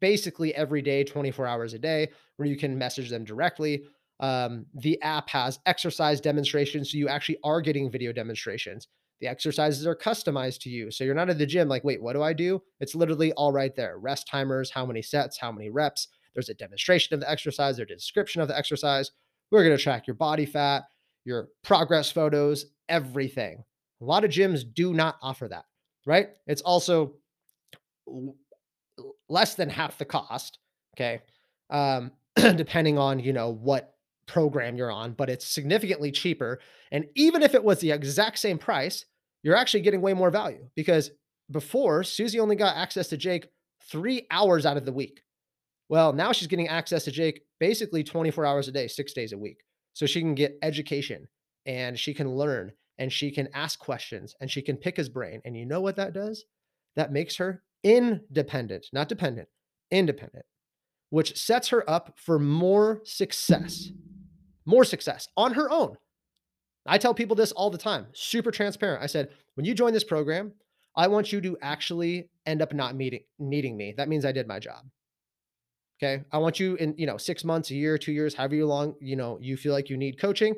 basically 0.00 0.52
every 0.56 0.82
day, 0.82 1.04
24 1.04 1.46
hours 1.46 1.72
a 1.72 1.78
day, 1.78 2.08
where 2.38 2.48
you 2.48 2.56
can 2.56 2.76
message 2.76 3.10
them 3.10 3.22
directly. 3.22 3.84
Um, 4.18 4.66
the 4.74 5.00
app 5.02 5.28
has 5.30 5.60
exercise 5.66 6.20
demonstrations. 6.20 6.90
So 6.90 6.98
you 6.98 7.06
actually 7.06 7.38
are 7.44 7.60
getting 7.60 7.92
video 7.92 8.12
demonstrations. 8.12 8.88
The 9.22 9.28
exercises 9.28 9.86
are 9.86 9.94
customized 9.94 10.58
to 10.62 10.68
you. 10.68 10.90
So 10.90 11.04
you're 11.04 11.14
not 11.14 11.30
at 11.30 11.38
the 11.38 11.46
gym 11.46 11.68
like, 11.68 11.84
wait, 11.84 12.02
what 12.02 12.14
do 12.14 12.22
I 12.22 12.32
do? 12.32 12.60
It's 12.80 12.96
literally 12.96 13.32
all 13.34 13.52
right 13.52 13.74
there. 13.76 13.98
Rest 13.98 14.26
timers, 14.26 14.68
how 14.68 14.84
many 14.84 15.00
sets, 15.00 15.38
how 15.38 15.52
many 15.52 15.70
reps. 15.70 16.08
There's 16.34 16.48
a 16.48 16.54
demonstration 16.54 17.14
of 17.14 17.20
the 17.20 17.30
exercise, 17.30 17.76
there's 17.76 17.90
a 17.92 17.94
description 17.94 18.42
of 18.42 18.48
the 18.48 18.58
exercise. 18.58 19.12
We're 19.52 19.62
going 19.62 19.76
to 19.76 19.82
track 19.82 20.08
your 20.08 20.16
body 20.16 20.44
fat, 20.44 20.82
your 21.24 21.50
progress 21.62 22.10
photos, 22.10 22.66
everything. 22.88 23.62
A 24.00 24.04
lot 24.04 24.24
of 24.24 24.32
gyms 24.32 24.64
do 24.74 24.92
not 24.92 25.18
offer 25.22 25.46
that, 25.46 25.66
right? 26.04 26.30
It's 26.48 26.62
also 26.62 27.14
less 29.28 29.54
than 29.54 29.70
half 29.70 29.98
the 29.98 30.04
cost, 30.04 30.58
okay? 30.96 31.22
Um, 31.70 32.10
depending 32.56 32.98
on, 32.98 33.20
you 33.20 33.32
know, 33.32 33.52
what 33.52 33.94
program 34.26 34.76
you're 34.76 34.90
on, 34.90 35.12
but 35.12 35.30
it's 35.30 35.46
significantly 35.46 36.10
cheaper. 36.10 36.58
And 36.90 37.06
even 37.14 37.42
if 37.42 37.54
it 37.54 37.62
was 37.62 37.78
the 37.78 37.92
exact 37.92 38.40
same 38.40 38.58
price, 38.58 39.04
you're 39.42 39.56
actually 39.56 39.80
getting 39.80 40.00
way 40.00 40.14
more 40.14 40.30
value 40.30 40.68
because 40.74 41.10
before 41.50 42.04
Susie 42.04 42.40
only 42.40 42.56
got 42.56 42.76
access 42.76 43.08
to 43.08 43.16
Jake 43.16 43.48
three 43.90 44.26
hours 44.30 44.64
out 44.64 44.76
of 44.76 44.84
the 44.84 44.92
week. 44.92 45.22
Well, 45.88 46.12
now 46.12 46.32
she's 46.32 46.48
getting 46.48 46.68
access 46.68 47.04
to 47.04 47.10
Jake 47.10 47.42
basically 47.60 48.02
24 48.02 48.46
hours 48.46 48.68
a 48.68 48.72
day, 48.72 48.88
six 48.88 49.12
days 49.12 49.32
a 49.32 49.38
week. 49.38 49.58
So 49.92 50.06
she 50.06 50.20
can 50.20 50.34
get 50.34 50.58
education 50.62 51.28
and 51.66 51.98
she 51.98 52.14
can 52.14 52.30
learn 52.30 52.72
and 52.98 53.12
she 53.12 53.30
can 53.30 53.48
ask 53.52 53.78
questions 53.78 54.34
and 54.40 54.50
she 54.50 54.62
can 54.62 54.76
pick 54.76 54.96
his 54.96 55.08
brain. 55.08 55.42
And 55.44 55.56
you 55.56 55.66
know 55.66 55.80
what 55.80 55.96
that 55.96 56.14
does? 56.14 56.44
That 56.96 57.12
makes 57.12 57.36
her 57.36 57.62
independent, 57.82 58.86
not 58.92 59.08
dependent, 59.08 59.48
independent, 59.90 60.44
which 61.10 61.36
sets 61.36 61.68
her 61.68 61.88
up 61.88 62.14
for 62.16 62.38
more 62.38 63.00
success, 63.04 63.90
more 64.64 64.84
success 64.84 65.28
on 65.36 65.54
her 65.54 65.70
own. 65.70 65.96
I 66.86 66.98
tell 66.98 67.14
people 67.14 67.36
this 67.36 67.52
all 67.52 67.70
the 67.70 67.78
time, 67.78 68.06
super 68.12 68.50
transparent. 68.50 69.02
I 69.02 69.06
said, 69.06 69.30
when 69.54 69.64
you 69.64 69.74
join 69.74 69.92
this 69.92 70.04
program, 70.04 70.52
I 70.96 71.08
want 71.08 71.32
you 71.32 71.40
to 71.40 71.56
actually 71.62 72.28
end 72.44 72.60
up 72.60 72.72
not 72.72 72.96
meeting, 72.96 73.22
needing 73.38 73.76
me. 73.76 73.94
That 73.96 74.08
means 74.08 74.24
I 74.24 74.32
did 74.32 74.48
my 74.48 74.58
job. 74.58 74.84
Okay. 76.02 76.24
I 76.32 76.38
want 76.38 76.58
you 76.58 76.74
in, 76.76 76.94
you 76.98 77.06
know, 77.06 77.16
six 77.16 77.44
months, 77.44 77.70
a 77.70 77.74
year, 77.74 77.96
two 77.96 78.12
years, 78.12 78.34
however 78.34 78.64
long, 78.64 78.94
you 79.00 79.14
know, 79.14 79.38
you 79.40 79.56
feel 79.56 79.72
like 79.72 79.88
you 79.88 79.96
need 79.96 80.20
coaching. 80.20 80.54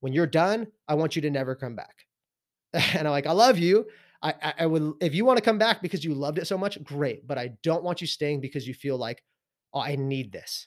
When 0.00 0.12
you're 0.12 0.26
done, 0.26 0.68
I 0.86 0.94
want 0.94 1.16
you 1.16 1.22
to 1.22 1.30
never 1.30 1.54
come 1.54 1.76
back. 1.76 2.06
And 2.94 3.06
I'm 3.06 3.12
like, 3.12 3.26
I 3.26 3.32
love 3.32 3.58
you. 3.58 3.86
I, 4.22 4.34
I, 4.42 4.54
I 4.60 4.66
would, 4.66 4.94
if 5.00 5.14
you 5.14 5.24
want 5.24 5.36
to 5.38 5.44
come 5.44 5.58
back 5.58 5.82
because 5.82 6.04
you 6.04 6.14
loved 6.14 6.38
it 6.38 6.46
so 6.46 6.58
much, 6.58 6.82
great. 6.82 7.26
But 7.26 7.38
I 7.38 7.52
don't 7.62 7.84
want 7.84 8.00
you 8.00 8.06
staying 8.06 8.40
because 8.40 8.66
you 8.66 8.74
feel 8.74 8.96
like, 8.96 9.22
oh, 9.72 9.80
I 9.80 9.96
need 9.96 10.32
this. 10.32 10.66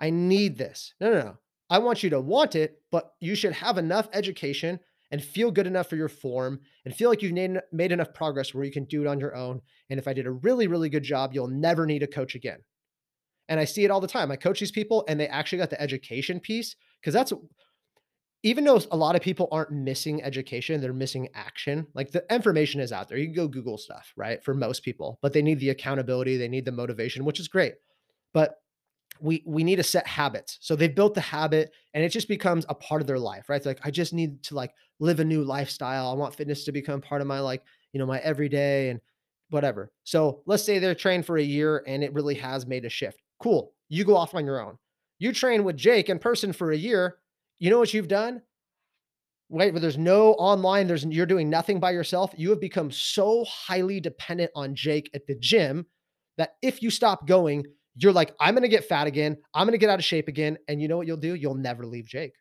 I 0.00 0.10
need 0.10 0.58
this. 0.58 0.94
No, 1.00 1.10
no, 1.10 1.18
no. 1.20 1.36
I 1.68 1.78
want 1.78 2.02
you 2.02 2.10
to 2.10 2.20
want 2.20 2.54
it, 2.54 2.80
but 2.92 3.12
you 3.20 3.34
should 3.34 3.52
have 3.52 3.78
enough 3.78 4.08
education 4.12 4.80
and 5.10 5.22
feel 5.22 5.50
good 5.50 5.66
enough 5.66 5.88
for 5.88 5.96
your 5.96 6.08
form 6.08 6.60
and 6.84 6.94
feel 6.94 7.10
like 7.10 7.22
you've 7.22 7.32
made, 7.32 7.58
made 7.72 7.92
enough 7.92 8.12
progress 8.14 8.52
where 8.52 8.64
you 8.64 8.72
can 8.72 8.84
do 8.84 9.02
it 9.02 9.06
on 9.06 9.20
your 9.20 9.34
own. 9.34 9.60
And 9.90 9.98
if 9.98 10.08
I 10.08 10.12
did 10.12 10.26
a 10.26 10.32
really, 10.32 10.66
really 10.66 10.88
good 10.88 11.02
job, 11.02 11.32
you'll 11.32 11.48
never 11.48 11.86
need 11.86 12.02
a 12.02 12.08
coach 12.08 12.34
again. 12.34 12.58
And 13.48 13.60
I 13.60 13.64
see 13.64 13.84
it 13.84 13.90
all 13.90 14.00
the 14.00 14.08
time. 14.08 14.30
I 14.30 14.36
coach 14.36 14.58
these 14.58 14.72
people 14.72 15.04
and 15.08 15.18
they 15.18 15.28
actually 15.28 15.58
got 15.58 15.70
the 15.70 15.80
education 15.80 16.40
piece 16.40 16.74
because 17.00 17.14
that's 17.14 17.32
even 18.42 18.64
though 18.64 18.80
a 18.90 18.96
lot 18.96 19.16
of 19.16 19.22
people 19.22 19.48
aren't 19.50 19.72
missing 19.72 20.22
education, 20.22 20.80
they're 20.80 20.92
missing 20.92 21.28
action. 21.34 21.86
Like 21.94 22.10
the 22.10 22.24
information 22.32 22.80
is 22.80 22.92
out 22.92 23.08
there. 23.08 23.18
You 23.18 23.26
can 23.26 23.34
go 23.34 23.48
Google 23.48 23.78
stuff, 23.78 24.12
right? 24.16 24.42
For 24.44 24.54
most 24.54 24.82
people, 24.82 25.18
but 25.22 25.32
they 25.32 25.42
need 25.42 25.58
the 25.58 25.70
accountability, 25.70 26.36
they 26.36 26.48
need 26.48 26.64
the 26.64 26.72
motivation, 26.72 27.24
which 27.24 27.40
is 27.40 27.48
great. 27.48 27.74
But 28.32 28.56
we 29.20 29.42
we 29.46 29.64
need 29.64 29.76
to 29.76 29.82
set 29.82 30.06
habits. 30.06 30.58
So 30.60 30.76
they've 30.76 30.94
built 30.94 31.14
the 31.14 31.20
habit 31.20 31.72
and 31.94 32.04
it 32.04 32.10
just 32.10 32.28
becomes 32.28 32.66
a 32.68 32.74
part 32.74 33.00
of 33.00 33.06
their 33.06 33.18
life, 33.18 33.48
right? 33.48 33.64
Like 33.64 33.80
I 33.84 33.90
just 33.90 34.12
need 34.12 34.42
to 34.44 34.54
like 34.54 34.72
live 34.98 35.20
a 35.20 35.24
new 35.24 35.44
lifestyle. 35.44 36.10
I 36.10 36.14
want 36.14 36.34
fitness 36.34 36.64
to 36.64 36.72
become 36.72 37.00
part 37.00 37.20
of 37.20 37.26
my 37.26 37.40
like, 37.40 37.62
you 37.92 37.98
know, 37.98 38.06
my 38.06 38.18
everyday 38.20 38.90
and 38.90 39.00
whatever. 39.50 39.92
So 40.04 40.42
let's 40.46 40.64
say 40.64 40.78
they're 40.78 40.94
trained 40.94 41.26
for 41.26 41.38
a 41.38 41.42
year 41.42 41.82
and 41.86 42.02
it 42.02 42.12
really 42.12 42.34
has 42.36 42.66
made 42.66 42.84
a 42.84 42.90
shift. 42.90 43.20
Cool. 43.40 43.72
You 43.88 44.04
go 44.04 44.16
off 44.16 44.34
on 44.34 44.44
your 44.44 44.60
own. 44.60 44.78
You 45.18 45.32
train 45.32 45.64
with 45.64 45.76
Jake 45.76 46.08
in 46.08 46.18
person 46.18 46.52
for 46.52 46.72
a 46.72 46.76
year 46.76 47.18
you 47.58 47.70
know 47.70 47.78
what 47.78 47.94
you've 47.94 48.08
done? 48.08 48.42
Right, 49.48 49.72
but 49.72 49.80
there's 49.80 49.98
no 49.98 50.32
online, 50.32 50.88
there's 50.88 51.04
you're 51.04 51.24
doing 51.24 51.48
nothing 51.48 51.78
by 51.78 51.92
yourself. 51.92 52.32
You 52.36 52.50
have 52.50 52.60
become 52.60 52.90
so 52.90 53.44
highly 53.44 54.00
dependent 54.00 54.50
on 54.54 54.74
Jake 54.74 55.08
at 55.14 55.26
the 55.26 55.36
gym 55.36 55.86
that 56.36 56.56
if 56.62 56.82
you 56.82 56.90
stop 56.90 57.26
going, 57.26 57.64
you're 57.96 58.12
like, 58.12 58.34
I'm 58.40 58.54
gonna 58.54 58.68
get 58.68 58.84
fat 58.84 59.06
again, 59.06 59.36
I'm 59.54 59.66
gonna 59.66 59.78
get 59.78 59.90
out 59.90 59.98
of 59.98 60.04
shape 60.04 60.28
again. 60.28 60.58
And 60.68 60.80
you 60.80 60.88
know 60.88 60.96
what 60.96 61.06
you'll 61.06 61.16
do? 61.16 61.34
You'll 61.34 61.54
never 61.54 61.86
leave 61.86 62.06
Jake. 62.06 62.32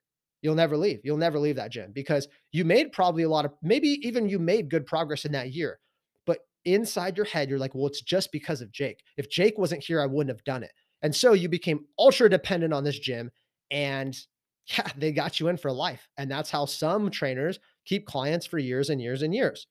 You'll 0.41 0.55
never 0.55 0.77
leave. 0.77 0.99
You'll 1.03 1.17
never 1.17 1.39
leave 1.39 1.55
that 1.55 1.71
gym 1.71 1.91
because 1.93 2.27
you 2.51 2.65
made 2.65 2.91
probably 2.91 3.23
a 3.23 3.29
lot 3.29 3.45
of 3.45 3.53
maybe 3.63 3.99
even 4.03 4.29
you 4.29 4.37
made 4.37 4.69
good 4.69 4.85
progress 4.85 5.25
in 5.25 5.31
that 5.31 5.53
year. 5.53 5.79
But 6.25 6.39
inside 6.65 7.17
your 7.17 7.25
head, 7.25 7.49
you're 7.49 7.57
like, 7.57 7.73
well, 7.73 7.87
it's 7.87 8.01
just 8.01 8.31
because 8.31 8.61
of 8.61 8.71
Jake. 8.71 9.01
If 9.17 9.29
Jake 9.29 9.57
wasn't 9.57 9.83
here, 9.83 10.01
I 10.01 10.05
wouldn't 10.05 10.35
have 10.35 10.43
done 10.43 10.63
it. 10.63 10.71
And 11.01 11.15
so 11.15 11.33
you 11.33 11.49
became 11.49 11.85
ultra 11.97 12.29
dependent 12.29 12.73
on 12.73 12.83
this 12.83 12.99
gym 12.99 13.31
and 13.71 14.15
yeah, 14.77 14.87
they 14.97 15.11
got 15.11 15.39
you 15.39 15.47
in 15.47 15.57
for 15.57 15.71
life. 15.71 16.07
And 16.17 16.29
that's 16.29 16.51
how 16.51 16.65
some 16.65 17.09
trainers 17.09 17.59
keep 17.85 18.05
clients 18.05 18.45
for 18.45 18.57
years 18.57 18.89
and 18.89 19.01
years 19.01 19.21
and 19.21 19.33
years. 19.33 19.67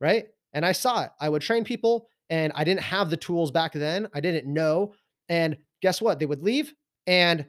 Right. 0.00 0.26
And 0.52 0.64
I 0.64 0.72
saw 0.72 1.04
it. 1.04 1.10
I 1.20 1.28
would 1.28 1.42
train 1.42 1.64
people 1.64 2.08
and 2.30 2.52
I 2.54 2.64
didn't 2.64 2.82
have 2.82 3.10
the 3.10 3.16
tools 3.16 3.50
back 3.50 3.72
then. 3.72 4.08
I 4.14 4.20
didn't 4.20 4.52
know. 4.52 4.94
And 5.30 5.56
guess 5.80 6.02
what? 6.02 6.18
They 6.18 6.26
would 6.26 6.42
leave 6.42 6.74
and 7.06 7.46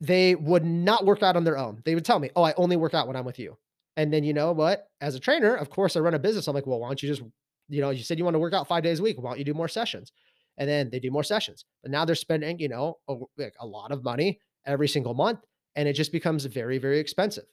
they 0.00 0.34
would 0.34 0.64
not 0.64 1.04
work 1.04 1.22
out 1.22 1.36
on 1.36 1.44
their 1.44 1.58
own. 1.58 1.82
They 1.84 1.94
would 1.94 2.04
tell 2.04 2.18
me, 2.18 2.30
Oh, 2.34 2.42
I 2.42 2.54
only 2.56 2.76
work 2.76 2.94
out 2.94 3.06
when 3.06 3.16
I'm 3.16 3.24
with 3.26 3.38
you. 3.38 3.58
And 3.96 4.12
then 4.12 4.24
you 4.24 4.32
know 4.32 4.52
what? 4.52 4.88
As 5.00 5.14
a 5.14 5.20
trainer, 5.20 5.54
of 5.54 5.70
course, 5.70 5.96
I 5.96 6.00
run 6.00 6.14
a 6.14 6.18
business. 6.18 6.46
I'm 6.46 6.54
like, 6.54 6.66
well, 6.66 6.78
why 6.78 6.88
don't 6.88 7.02
you 7.02 7.08
just, 7.08 7.22
you 7.68 7.80
know, 7.80 7.90
you 7.90 8.02
said 8.02 8.18
you 8.18 8.24
want 8.24 8.34
to 8.34 8.38
work 8.38 8.52
out 8.52 8.68
five 8.68 8.82
days 8.82 9.00
a 9.00 9.02
week. 9.02 9.16
Why 9.18 9.30
don't 9.30 9.38
you 9.38 9.44
do 9.44 9.54
more 9.54 9.68
sessions? 9.68 10.12
And 10.58 10.68
then 10.68 10.90
they 10.90 11.00
do 11.00 11.10
more 11.10 11.24
sessions. 11.24 11.64
But 11.82 11.90
now 11.90 12.04
they're 12.04 12.14
spending, 12.14 12.58
you 12.58 12.68
know, 12.68 12.98
a, 13.08 13.14
like 13.38 13.54
a 13.60 13.66
lot 13.66 13.92
of 13.92 14.04
money 14.04 14.38
every 14.66 14.88
single 14.88 15.14
month. 15.14 15.40
And 15.76 15.88
it 15.88 15.94
just 15.94 16.12
becomes 16.12 16.44
very, 16.44 16.78
very 16.78 16.98
expensive. 16.98 17.44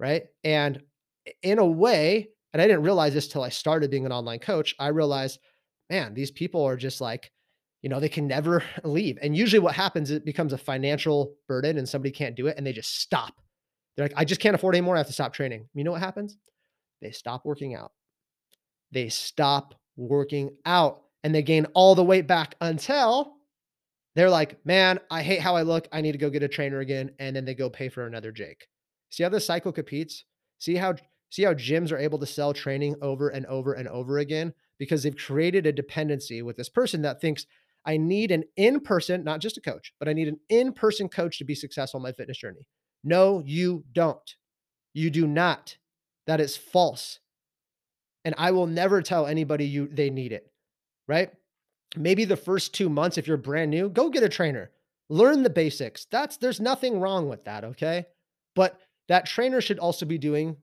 Right. 0.00 0.24
And 0.42 0.82
in 1.42 1.58
a 1.58 1.64
way, 1.64 2.28
and 2.52 2.60
I 2.60 2.66
didn't 2.66 2.82
realize 2.82 3.14
this 3.14 3.28
till 3.28 3.42
I 3.42 3.48
started 3.48 3.90
being 3.90 4.06
an 4.06 4.12
online 4.12 4.40
coach, 4.40 4.74
I 4.78 4.88
realized, 4.88 5.38
man, 5.90 6.14
these 6.14 6.30
people 6.30 6.64
are 6.64 6.76
just 6.76 7.00
like, 7.00 7.30
you 7.84 7.90
know, 7.90 8.00
they 8.00 8.08
can 8.08 8.26
never 8.26 8.64
leave. 8.82 9.18
And 9.20 9.36
usually 9.36 9.60
what 9.60 9.74
happens, 9.74 10.10
it 10.10 10.24
becomes 10.24 10.54
a 10.54 10.58
financial 10.58 11.34
burden 11.46 11.76
and 11.76 11.86
somebody 11.86 12.10
can't 12.10 12.34
do 12.34 12.46
it 12.46 12.56
and 12.56 12.66
they 12.66 12.72
just 12.72 12.98
stop. 12.98 13.34
They're 13.94 14.06
like, 14.06 14.14
I 14.16 14.24
just 14.24 14.40
can't 14.40 14.54
afford 14.54 14.74
anymore. 14.74 14.96
I 14.96 15.00
have 15.00 15.06
to 15.08 15.12
stop 15.12 15.34
training. 15.34 15.68
You 15.74 15.84
know 15.84 15.92
what 15.92 16.00
happens? 16.00 16.38
They 17.02 17.10
stop 17.10 17.44
working 17.44 17.74
out. 17.74 17.92
They 18.90 19.10
stop 19.10 19.74
working 19.96 20.56
out 20.64 21.02
and 21.22 21.34
they 21.34 21.42
gain 21.42 21.66
all 21.74 21.94
the 21.94 22.02
weight 22.02 22.26
back 22.26 22.54
until 22.62 23.34
they're 24.16 24.30
like, 24.30 24.64
man, 24.64 24.98
I 25.10 25.22
hate 25.22 25.40
how 25.40 25.54
I 25.54 25.62
look. 25.62 25.86
I 25.92 26.00
need 26.00 26.12
to 26.12 26.18
go 26.18 26.30
get 26.30 26.42
a 26.42 26.48
trainer 26.48 26.80
again. 26.80 27.10
And 27.18 27.36
then 27.36 27.44
they 27.44 27.54
go 27.54 27.68
pay 27.68 27.90
for 27.90 28.06
another 28.06 28.32
Jake. 28.32 28.66
See 29.10 29.24
how 29.24 29.28
the 29.28 29.40
cycle 29.40 29.72
competes? 29.72 30.24
See 30.58 30.76
how 30.76 30.94
see 31.28 31.42
how 31.42 31.52
gyms 31.52 31.92
are 31.92 31.98
able 31.98 32.18
to 32.20 32.26
sell 32.26 32.54
training 32.54 32.94
over 33.02 33.28
and 33.28 33.44
over 33.46 33.74
and 33.74 33.88
over 33.88 34.18
again 34.18 34.54
because 34.78 35.02
they've 35.02 35.16
created 35.16 35.66
a 35.66 35.72
dependency 35.72 36.42
with 36.42 36.56
this 36.56 36.68
person 36.68 37.02
that 37.02 37.20
thinks 37.20 37.46
I 37.86 37.96
need 37.96 38.30
an 38.30 38.44
in-person, 38.56 39.24
not 39.24 39.40
just 39.40 39.56
a 39.56 39.60
coach, 39.60 39.92
but 39.98 40.08
I 40.08 40.12
need 40.12 40.28
an 40.28 40.40
in-person 40.48 41.08
coach 41.08 41.38
to 41.38 41.44
be 41.44 41.54
successful 41.54 41.98
in 41.98 42.04
my 42.04 42.12
fitness 42.12 42.38
journey. 42.38 42.66
No, 43.02 43.42
you 43.44 43.84
don't. 43.92 44.34
You 44.94 45.10
do 45.10 45.26
not. 45.26 45.76
That 46.26 46.40
is 46.40 46.56
false. 46.56 47.20
And 48.24 48.34
I 48.38 48.52
will 48.52 48.66
never 48.66 49.02
tell 49.02 49.26
anybody 49.26 49.66
you 49.66 49.88
they 49.92 50.08
need 50.08 50.32
it. 50.32 50.50
Right? 51.06 51.30
Maybe 51.96 52.24
the 52.24 52.36
first 52.36 52.74
2 52.74 52.88
months 52.88 53.18
if 53.18 53.26
you're 53.26 53.36
brand 53.36 53.70
new, 53.70 53.90
go 53.90 54.08
get 54.08 54.22
a 54.22 54.28
trainer. 54.28 54.70
Learn 55.10 55.42
the 55.42 55.50
basics. 55.50 56.06
That's 56.10 56.38
there's 56.38 56.60
nothing 56.60 56.98
wrong 56.98 57.28
with 57.28 57.44
that, 57.44 57.62
okay? 57.62 58.06
But 58.56 58.80
that 59.08 59.26
trainer 59.26 59.60
should 59.60 59.78
also 59.78 60.06
be 60.06 60.16
doing 60.16 60.56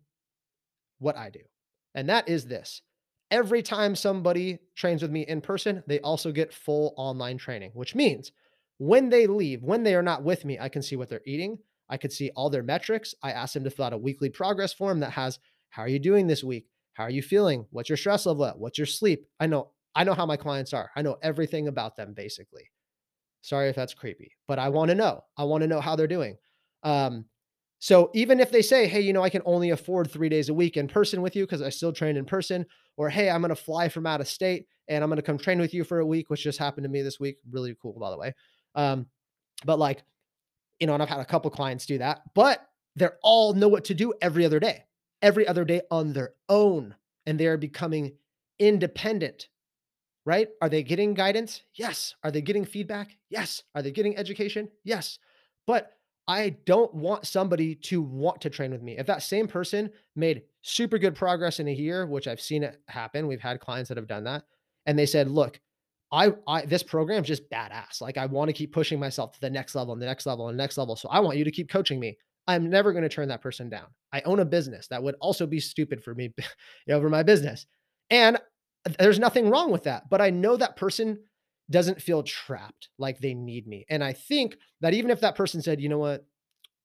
what 0.98 1.16
I 1.16 1.30
do. 1.30 1.42
And 1.94 2.10
that 2.10 2.28
is 2.28 2.46
this. 2.46 2.82
Every 3.32 3.64
time 3.64 3.96
somebody 3.96 4.60
trains 4.76 5.02
with 5.02 5.12
me 5.12 5.22
in 5.22 5.42
person, 5.42 5.84
they 5.88 6.00
also 6.02 6.32
get 6.32 6.54
full 6.54 6.94
online 6.98 7.38
training, 7.38 7.72
which 7.74 7.96
means 7.96 8.32
when 8.78 9.10
they 9.10 9.26
leave, 9.26 9.64
when 9.64 9.84
they 9.84 9.96
are 9.96 10.04
not 10.04 10.24
with 10.24 10.44
me, 10.44 10.60
I 10.60 10.70
can 10.70 10.82
see 10.82 10.96
what 10.96 11.10
they're 11.10 11.22
eating. 11.26 11.58
I 11.90 11.98
could 11.98 12.12
see 12.12 12.32
all 12.36 12.50
their 12.50 12.64
metrics. 12.64 13.16
I 13.24 13.32
ask 13.32 13.54
them 13.54 13.64
to 13.64 13.70
fill 13.70 13.86
out 13.86 13.94
a 13.94 13.98
weekly 13.98 14.30
progress 14.30 14.74
form 14.74 15.00
that 15.00 15.12
has 15.12 15.40
how 15.70 15.84
are 15.84 15.88
you 15.88 16.00
doing 16.00 16.28
this 16.28 16.44
week? 16.44 16.68
How 16.94 17.04
are 17.06 17.10
you 17.10 17.22
feeling? 17.22 17.66
What's 17.72 17.90
your 17.90 17.98
stress 17.98 18.26
level 18.26 18.46
at? 18.46 18.60
What's 18.60 18.78
your 18.78 18.86
sleep? 18.86 19.26
I 19.40 19.48
know 19.48 19.72
I 19.96 20.04
know 20.04 20.14
how 20.14 20.26
my 20.26 20.38
clients 20.38 20.74
are. 20.74 20.90
I 20.96 21.02
know 21.02 21.18
everything 21.22 21.68
about 21.68 21.96
them 21.96 22.14
basically. 22.14 22.70
Sorry 23.42 23.70
if 23.70 23.76
that's 23.76 23.94
creepy, 23.94 24.34
but 24.48 24.60
I 24.60 24.70
want 24.70 24.90
to 24.90 24.96
know. 24.96 25.24
I 25.38 25.46
want 25.46 25.62
to 25.62 25.68
know 25.68 25.82
how 25.82 25.96
they're 25.96 26.08
doing. 26.08 26.38
Um, 26.84 27.26
so 27.80 28.12
even 28.14 28.40
if 28.40 28.52
they 28.52 28.62
say, 28.62 28.88
hey, 28.88 29.02
you 29.02 29.12
know, 29.12 29.24
I 29.24 29.30
can 29.30 29.42
only 29.46 29.72
afford 29.72 30.10
three 30.10 30.30
days 30.30 30.50
a 30.50 30.54
week 30.54 30.78
in 30.78 30.88
person 30.88 31.22
with 31.22 31.36
you 31.36 31.46
because 31.46 31.62
I 31.62 31.70
still 31.70 31.92
train 31.92 32.16
in 32.16 32.26
person, 32.26 32.66
or 32.98 33.10
hey, 33.10 33.30
I'm 33.30 33.42
going 33.42 33.50
to 33.50 33.56
fly 33.56 33.90
from 33.90 34.06
out 34.06 34.22
of 34.22 34.28
state 34.28 34.68
and 34.88 35.04
I'm 35.04 35.10
going 35.10 35.18
to 35.18 35.24
come 35.24 35.38
train 35.38 35.60
with 35.60 35.74
you 35.74 35.84
for 35.84 36.00
a 36.00 36.06
week, 36.06 36.30
which 36.30 36.44
just 36.44 36.60
happened 36.60 36.84
to 36.84 36.90
me 36.90 37.02
this 37.02 37.20
week. 37.20 37.38
Really 37.50 37.76
cool, 37.82 37.98
by 38.00 38.12
the 38.12 38.18
way. 38.18 38.34
Um, 38.76 39.08
but 39.66 39.80
like, 39.80 40.04
you 40.80 40.88
know, 40.88 40.94
and 40.94 41.02
I've 41.02 41.10
had 41.10 41.20
a 41.20 41.26
couple 41.26 41.52
clients 41.52 41.86
do 41.86 41.98
that, 42.00 42.22
but 42.34 42.68
they're 42.96 43.18
all 43.24 43.54
know 43.54 43.68
what 43.68 43.86
to 43.86 43.94
do 43.94 44.14
every 44.22 44.46
other 44.46 44.60
day, 44.60 44.84
every 45.22 45.48
other 45.48 45.64
day 45.64 45.82
on 45.92 46.14
their 46.14 46.34
own. 46.50 46.96
And 47.26 47.40
they 47.40 47.48
are 47.48 47.58
becoming 47.58 48.14
independent, 48.60 49.48
right? 50.26 50.50
Are 50.62 50.70
they 50.70 50.84
getting 50.84 51.14
guidance? 51.14 51.62
Yes. 51.76 52.16
Are 52.24 52.32
they 52.32 52.42
getting 52.42 52.66
feedback? 52.66 53.16
Yes. 53.30 53.64
Are 53.76 53.82
they 53.82 53.92
getting 53.92 54.18
education? 54.18 54.70
Yes. 54.84 55.20
But 55.68 55.94
I 56.28 56.50
don't 56.66 56.94
want 56.94 57.28
somebody 57.28 57.76
to 57.76 58.02
want 58.02 58.42
to 58.42 58.50
train 58.50 58.72
with 58.72 58.82
me. 58.82 58.98
If 58.98 59.08
that 59.08 59.24
same 59.24 59.48
person 59.48 59.92
made 60.16 60.44
super 60.62 60.98
good 60.98 61.16
progress 61.16 61.60
in 61.60 61.68
a 61.68 61.74
year, 61.74 62.06
which 62.06 62.28
I've 62.28 62.42
seen 62.42 62.64
it 62.64 62.82
happen, 62.88 63.28
we've 63.28 63.42
had 63.42 63.60
clients 63.60 63.90
that 63.90 63.98
have 63.98 64.08
done 64.08 64.24
that, 64.26 64.44
and 64.86 64.98
they 64.98 65.06
said, 65.06 65.30
"Look, 65.30 65.60
I, 66.12 66.34
I 66.48 66.66
this 66.66 66.84
program 66.84 67.24
is 67.24 67.28
just 67.28 67.50
badass. 67.50 68.02
Like 68.02 68.18
I 68.18 68.26
want 68.26 68.50
to 68.50 68.54
keep 68.54 68.74
pushing 68.74 69.00
myself 69.00 69.34
to 69.34 69.42
the 69.42 69.50
next 69.50 69.76
level 69.76 69.94
and 69.94 70.02
the 70.02 70.06
next 70.06 70.26
level 70.26 70.50
and 70.50 70.58
the 70.58 70.64
next 70.64 70.78
level. 70.78 70.96
So 70.96 71.10
I 71.10 71.20
want 71.20 71.38
you 71.38 71.46
to 71.46 71.52
keep 71.52 71.70
coaching 71.70 72.00
me. 72.00 72.18
I'm 72.48 72.70
never 72.70 72.92
going 72.92 73.04
to 73.04 73.10
turn 73.10 73.30
that 73.30 73.42
person 73.42 73.70
down. 73.70 73.86
I 74.12 74.22
own 74.22 74.40
a 74.40 74.46
business. 74.46 74.88
That 74.88 75.02
would 75.04 75.16
also 75.22 75.46
be 75.46 75.60
stupid 75.60 76.04
for 76.04 76.14
me 76.14 76.34
over 76.90 77.10
my 77.10 77.24
business. 77.24 77.66
And 78.10 78.38
there's 79.00 79.20
nothing 79.20 79.50
wrong 79.50 79.72
with 79.72 79.84
that. 79.84 80.10
But 80.10 80.22
I 80.22 80.32
know 80.32 80.58
that 80.58 80.76
person 80.76 81.20
doesn't 81.70 82.02
feel 82.02 82.24
trapped 82.24 82.90
like 82.98 83.20
they 83.20 83.34
need 83.34 83.68
me. 83.68 83.86
And 83.90 84.04
I 84.04 84.12
think 84.14 84.58
that 84.82 84.94
even 84.94 85.12
if 85.12 85.22
that 85.22 85.36
person 85.36 85.62
said, 85.62 85.80
you 85.80 85.88
know 85.88 86.00
what, 86.00 86.26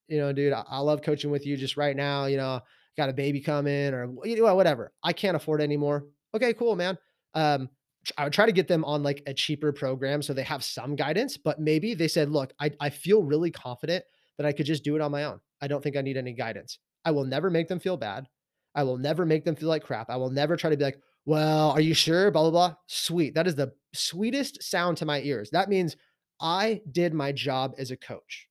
you 0.06 0.18
know, 0.18 0.32
dude, 0.32 0.52
I, 0.52 0.62
I 0.68 0.78
love 0.78 1.02
coaching 1.02 1.30
with 1.30 1.46
you 1.46 1.56
just 1.56 1.76
right 1.76 1.96
now, 1.96 2.26
you 2.26 2.36
know, 2.36 2.60
got 2.96 3.08
a 3.08 3.12
baby 3.12 3.40
coming 3.40 3.94
or 3.94 4.12
you 4.24 4.36
know, 4.36 4.54
whatever. 4.54 4.92
I 5.02 5.12
can't 5.12 5.36
afford 5.36 5.60
anymore. 5.60 6.06
Okay, 6.34 6.52
cool, 6.54 6.76
man. 6.76 6.98
Um, 7.34 7.68
I 8.16 8.24
would 8.24 8.32
try 8.32 8.46
to 8.46 8.52
get 8.52 8.68
them 8.68 8.84
on 8.84 9.02
like 9.02 9.22
a 9.26 9.34
cheaper 9.34 9.72
program 9.72 10.22
so 10.22 10.32
they 10.32 10.42
have 10.44 10.62
some 10.62 10.96
guidance, 10.96 11.36
but 11.36 11.60
maybe 11.60 11.94
they 11.94 12.08
said, 12.08 12.30
look, 12.30 12.52
I, 12.60 12.70
I 12.80 12.90
feel 12.90 13.22
really 13.22 13.50
confident 13.50 14.04
that 14.38 14.46
I 14.46 14.52
could 14.52 14.66
just 14.66 14.84
do 14.84 14.94
it 14.94 15.02
on 15.02 15.10
my 15.10 15.24
own. 15.24 15.40
I 15.60 15.68
don't 15.68 15.82
think 15.82 15.96
I 15.96 16.02
need 16.02 16.16
any 16.16 16.32
guidance. 16.32 16.78
I 17.04 17.10
will 17.10 17.24
never 17.24 17.50
make 17.50 17.68
them 17.68 17.80
feel 17.80 17.96
bad. 17.96 18.26
I 18.74 18.82
will 18.82 18.98
never 18.98 19.24
make 19.24 19.44
them 19.44 19.56
feel 19.56 19.68
like 19.68 19.84
crap. 19.84 20.10
I 20.10 20.16
will 20.16 20.30
never 20.30 20.56
try 20.56 20.70
to 20.70 20.76
be 20.76 20.84
like, 20.84 21.00
well, 21.24 21.70
are 21.70 21.80
you 21.80 21.94
sure? 21.94 22.30
Blah, 22.30 22.42
blah, 22.42 22.50
blah. 22.50 22.74
Sweet. 22.86 23.34
That 23.34 23.46
is 23.46 23.54
the 23.54 23.72
sweetest 23.94 24.62
sound 24.62 24.98
to 24.98 25.06
my 25.06 25.20
ears. 25.22 25.50
That 25.50 25.68
means 25.68 25.96
I 26.40 26.82
did 26.92 27.14
my 27.14 27.32
job 27.32 27.74
as 27.78 27.90
a 27.90 27.96
coach. 27.96 28.48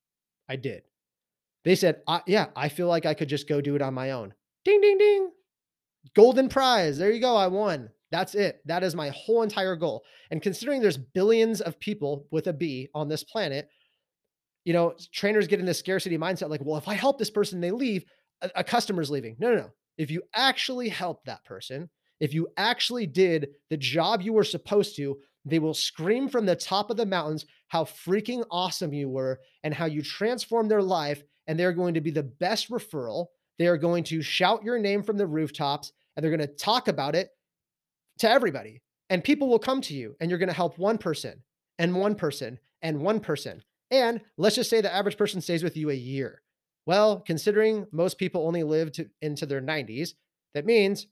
I 0.49 0.55
did. 0.55 0.83
They 1.65 1.75
said, 1.75 2.01
I, 2.07 2.21
yeah, 2.27 2.47
I 2.55 2.69
feel 2.69 2.87
like 2.87 3.05
I 3.05 3.15
could 3.15 3.27
just 3.27 3.49
go 3.49 3.59
do 3.59 3.75
it 3.75 3.81
on 3.81 3.93
my 3.93 4.11
own. 4.11 4.33
Ding, 4.63 4.79
ding, 4.79 4.97
ding. 4.97 5.31
Golden 6.15 6.47
prize. 6.47 6.97
There 6.97 7.11
you 7.11 7.19
go. 7.19 7.35
I 7.35 7.47
won. 7.47 7.89
That's 8.11 8.35
it. 8.35 8.61
That 8.65 8.83
is 8.83 8.95
my 8.95 9.09
whole 9.09 9.41
entire 9.41 9.75
goal. 9.75 10.03
And 10.29 10.41
considering 10.41 10.81
there's 10.81 10.97
billions 10.97 11.59
of 11.61 11.79
people 11.79 12.27
with 12.31 12.47
a 12.47 12.53
B 12.53 12.87
on 12.93 13.09
this 13.09 13.23
planet, 13.23 13.67
you 14.63 14.73
know, 14.73 14.95
trainers 15.11 15.47
get 15.47 15.59
in 15.59 15.65
this 15.65 15.79
scarcity 15.79 16.17
mindset 16.17 16.49
like, 16.49 16.61
well, 16.63 16.77
if 16.77 16.87
I 16.87 16.93
help 16.93 17.17
this 17.17 17.29
person, 17.31 17.59
they 17.59 17.71
leave, 17.71 18.05
a, 18.41 18.49
a 18.55 18.63
customer's 18.63 19.09
leaving. 19.09 19.35
No, 19.39 19.49
no, 19.49 19.57
no. 19.57 19.71
If 19.97 20.11
you 20.11 20.21
actually 20.33 20.89
help 20.89 21.25
that 21.25 21.43
person, 21.45 21.89
if 22.19 22.33
you 22.33 22.47
actually 22.57 23.07
did 23.07 23.49
the 23.69 23.77
job 23.77 24.21
you 24.21 24.33
were 24.33 24.43
supposed 24.43 24.95
to, 24.97 25.17
they 25.45 25.59
will 25.59 25.73
scream 25.73 26.27
from 26.27 26.45
the 26.45 26.55
top 26.55 26.89
of 26.89 26.97
the 26.97 27.05
mountains 27.05 27.45
how 27.67 27.83
freaking 27.83 28.43
awesome 28.51 28.93
you 28.93 29.09
were 29.09 29.39
and 29.63 29.73
how 29.73 29.85
you 29.85 30.01
transformed 30.01 30.69
their 30.71 30.81
life. 30.81 31.23
And 31.47 31.59
they're 31.59 31.73
going 31.73 31.93
to 31.93 32.01
be 32.01 32.11
the 32.11 32.23
best 32.23 32.69
referral. 32.69 33.27
They 33.59 33.67
are 33.67 33.77
going 33.77 34.03
to 34.05 34.21
shout 34.21 34.63
your 34.63 34.79
name 34.79 35.03
from 35.03 35.17
the 35.17 35.27
rooftops 35.27 35.91
and 36.15 36.23
they're 36.23 36.35
going 36.35 36.47
to 36.47 36.55
talk 36.55 36.87
about 36.87 37.15
it 37.15 37.29
to 38.19 38.29
everybody. 38.29 38.81
And 39.09 39.23
people 39.23 39.47
will 39.47 39.59
come 39.59 39.81
to 39.81 39.93
you 39.93 40.15
and 40.19 40.29
you're 40.29 40.39
going 40.39 40.49
to 40.49 40.55
help 40.55 40.77
one 40.77 40.97
person 40.97 41.43
and 41.77 41.95
one 41.95 42.15
person 42.15 42.59
and 42.81 43.01
one 43.01 43.19
person. 43.19 43.63
And 43.91 44.21
let's 44.37 44.55
just 44.55 44.69
say 44.69 44.81
the 44.81 44.93
average 44.93 45.17
person 45.17 45.41
stays 45.41 45.63
with 45.63 45.77
you 45.77 45.89
a 45.89 45.95
year. 45.95 46.41
Well, 46.85 47.19
considering 47.19 47.87
most 47.91 48.17
people 48.17 48.47
only 48.47 48.63
live 48.63 48.91
to, 48.93 49.09
into 49.21 49.45
their 49.45 49.61
90s, 49.61 50.13
that 50.53 50.65
means 50.65 51.07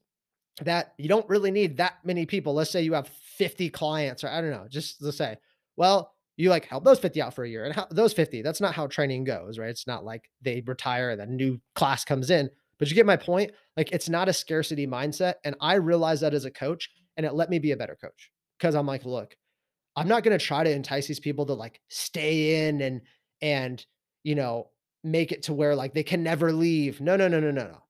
that 0.62 0.94
you 0.98 1.10
don't 1.10 1.28
really 1.30 1.52
need 1.52 1.78
that 1.78 1.98
many 2.04 2.26
people. 2.26 2.54
Let's 2.54 2.70
say 2.70 2.84
you 2.84 2.94
have 2.94 3.10
50 3.38 3.70
clients, 3.70 4.24
or 4.24 4.30
I 4.30 4.42
don't 4.42 4.52
know, 4.52 4.68
just 4.70 5.02
let's 5.02 5.18
say, 5.18 5.38
well, 5.76 6.14
you 6.38 6.50
like 6.50 6.66
help 6.66 6.84
those 6.84 7.00
50 7.00 7.22
out 7.22 7.34
for 7.34 7.44
a 7.44 7.50
year 7.50 7.66
and 7.66 7.74
how, 7.74 7.88
those 7.92 8.14
50, 8.14 8.42
that's 8.42 8.62
not 8.62 8.74
how 8.74 8.88
training 8.88 9.24
goes, 9.24 9.60
right? 9.60 9.70
It's 9.70 9.88
not 9.88 10.04
like 10.04 10.30
they 10.42 10.64
retire 10.66 11.12
and 11.12 11.22
a 11.22 11.26
new 11.26 11.60
class 11.76 12.04
comes 12.04 12.30
in. 12.30 12.50
But 12.80 12.90
you 12.90 12.96
get 12.96 13.06
my 13.06 13.18
point. 13.18 13.52
Like 13.78 13.92
it's 13.92 14.10
not 14.10 14.30
a 14.30 14.34
scarcity 14.34 14.88
mindset. 14.88 15.36
And 15.44 15.56
I 15.62 15.76
realized 15.76 16.24
that 16.24 16.34
as 16.34 16.46
a 16.46 16.52
coach, 16.52 16.90
and 17.16 17.26
it 17.26 17.34
let 17.34 17.50
me 17.50 17.60
be 17.60 17.72
a 17.72 17.78
better 17.78 17.98
coach 18.00 18.32
because 18.58 18.76
I'm 18.76 18.88
like, 18.88 19.06
look, 19.06 19.36
I'm 19.96 20.08
not 20.08 20.24
going 20.24 20.38
to 20.38 20.44
try 20.44 20.64
to 20.64 20.72
entice 20.72 21.08
these 21.08 21.20
people 21.20 21.46
to 21.46 21.54
like 21.54 21.80
stay 21.90 22.68
in 22.68 22.82
and, 22.82 23.02
and, 23.42 23.86
you 24.24 24.34
know, 24.34 24.70
make 25.04 25.32
it 25.32 25.44
to 25.44 25.54
where 25.54 25.76
like 25.76 25.94
they 25.94 26.04
can 26.04 26.24
never 26.24 26.52
leave. 26.52 27.00
No, 27.00 27.16
no, 27.16 27.28
no, 27.28 27.40
no, 27.40 27.52
no, 27.52 27.68
no. 27.68 27.84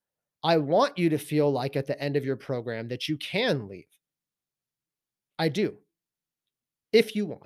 I 0.44 0.58
want 0.58 0.98
you 0.98 1.10
to 1.12 1.18
feel 1.18 1.50
like 1.50 1.78
at 1.78 1.88
the 1.88 2.02
end 2.02 2.18
of 2.18 2.26
your 2.26 2.36
program 2.36 2.90
that 2.90 3.08
you 3.08 3.18
can 3.18 3.70
leave. 3.70 3.88
I 5.40 5.48
do. 5.48 5.76
If 6.92 7.16
you 7.16 7.26
want. 7.26 7.44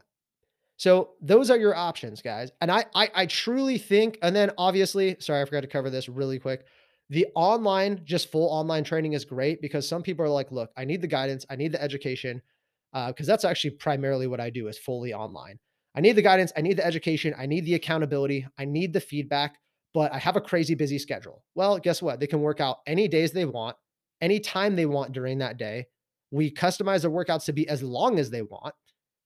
So 0.77 1.09
those 1.21 1.49
are 1.49 1.57
your 1.57 1.75
options, 1.75 2.21
guys. 2.21 2.51
And 2.61 2.71
I, 2.71 2.85
I, 2.93 3.09
I 3.15 3.25
truly 3.25 3.77
think, 3.77 4.19
and 4.21 4.35
then 4.35 4.51
obviously, 4.57 5.17
sorry, 5.19 5.41
I 5.41 5.45
forgot 5.45 5.61
to 5.61 5.67
cover 5.67 5.89
this 5.89 6.07
really 6.07 6.39
quick. 6.39 6.65
The 7.09 7.25
online, 7.35 8.01
just 8.03 8.31
full 8.31 8.47
online 8.49 8.83
training 8.83 9.13
is 9.13 9.25
great 9.25 9.61
because 9.61 9.87
some 9.87 10.03
people 10.03 10.23
are 10.23 10.29
like, 10.29 10.51
look, 10.51 10.69
I 10.77 10.85
need 10.85 11.01
the 11.01 11.07
guidance, 11.07 11.45
I 11.49 11.55
need 11.55 11.71
the 11.71 11.81
education, 11.81 12.41
because 12.93 13.27
uh, 13.27 13.31
that's 13.31 13.45
actually 13.45 13.71
primarily 13.71 14.27
what 14.27 14.39
I 14.39 14.49
do 14.49 14.67
is 14.67 14.77
fully 14.77 15.13
online. 15.13 15.57
I 15.95 16.01
need 16.01 16.13
the 16.13 16.21
guidance, 16.21 16.51
I 16.55 16.61
need 16.61 16.77
the 16.77 16.85
education, 16.85 17.33
I 17.37 17.47
need 17.47 17.65
the 17.65 17.73
accountability, 17.73 18.45
I 18.59 18.65
need 18.65 18.93
the 18.93 18.99
feedback, 18.99 19.57
but 19.95 20.13
I 20.13 20.19
have 20.19 20.35
a 20.35 20.41
crazy 20.41 20.75
busy 20.75 20.99
schedule. 20.99 21.43
Well, 21.55 21.79
guess 21.79 22.03
what? 22.03 22.19
They 22.19 22.27
can 22.27 22.41
work 22.41 22.59
out 22.59 22.79
any 22.85 23.07
days 23.07 23.31
they 23.31 23.45
want, 23.45 23.77
any 24.21 24.39
time 24.39 24.75
they 24.75 24.85
want 24.85 25.11
during 25.11 25.39
that 25.39 25.57
day. 25.57 25.87
We 26.29 26.51
customize 26.51 27.01
their 27.01 27.09
workouts 27.09 27.45
to 27.45 27.53
be 27.53 27.67
as 27.67 27.81
long 27.81 28.19
as 28.19 28.29
they 28.29 28.43
want. 28.43 28.75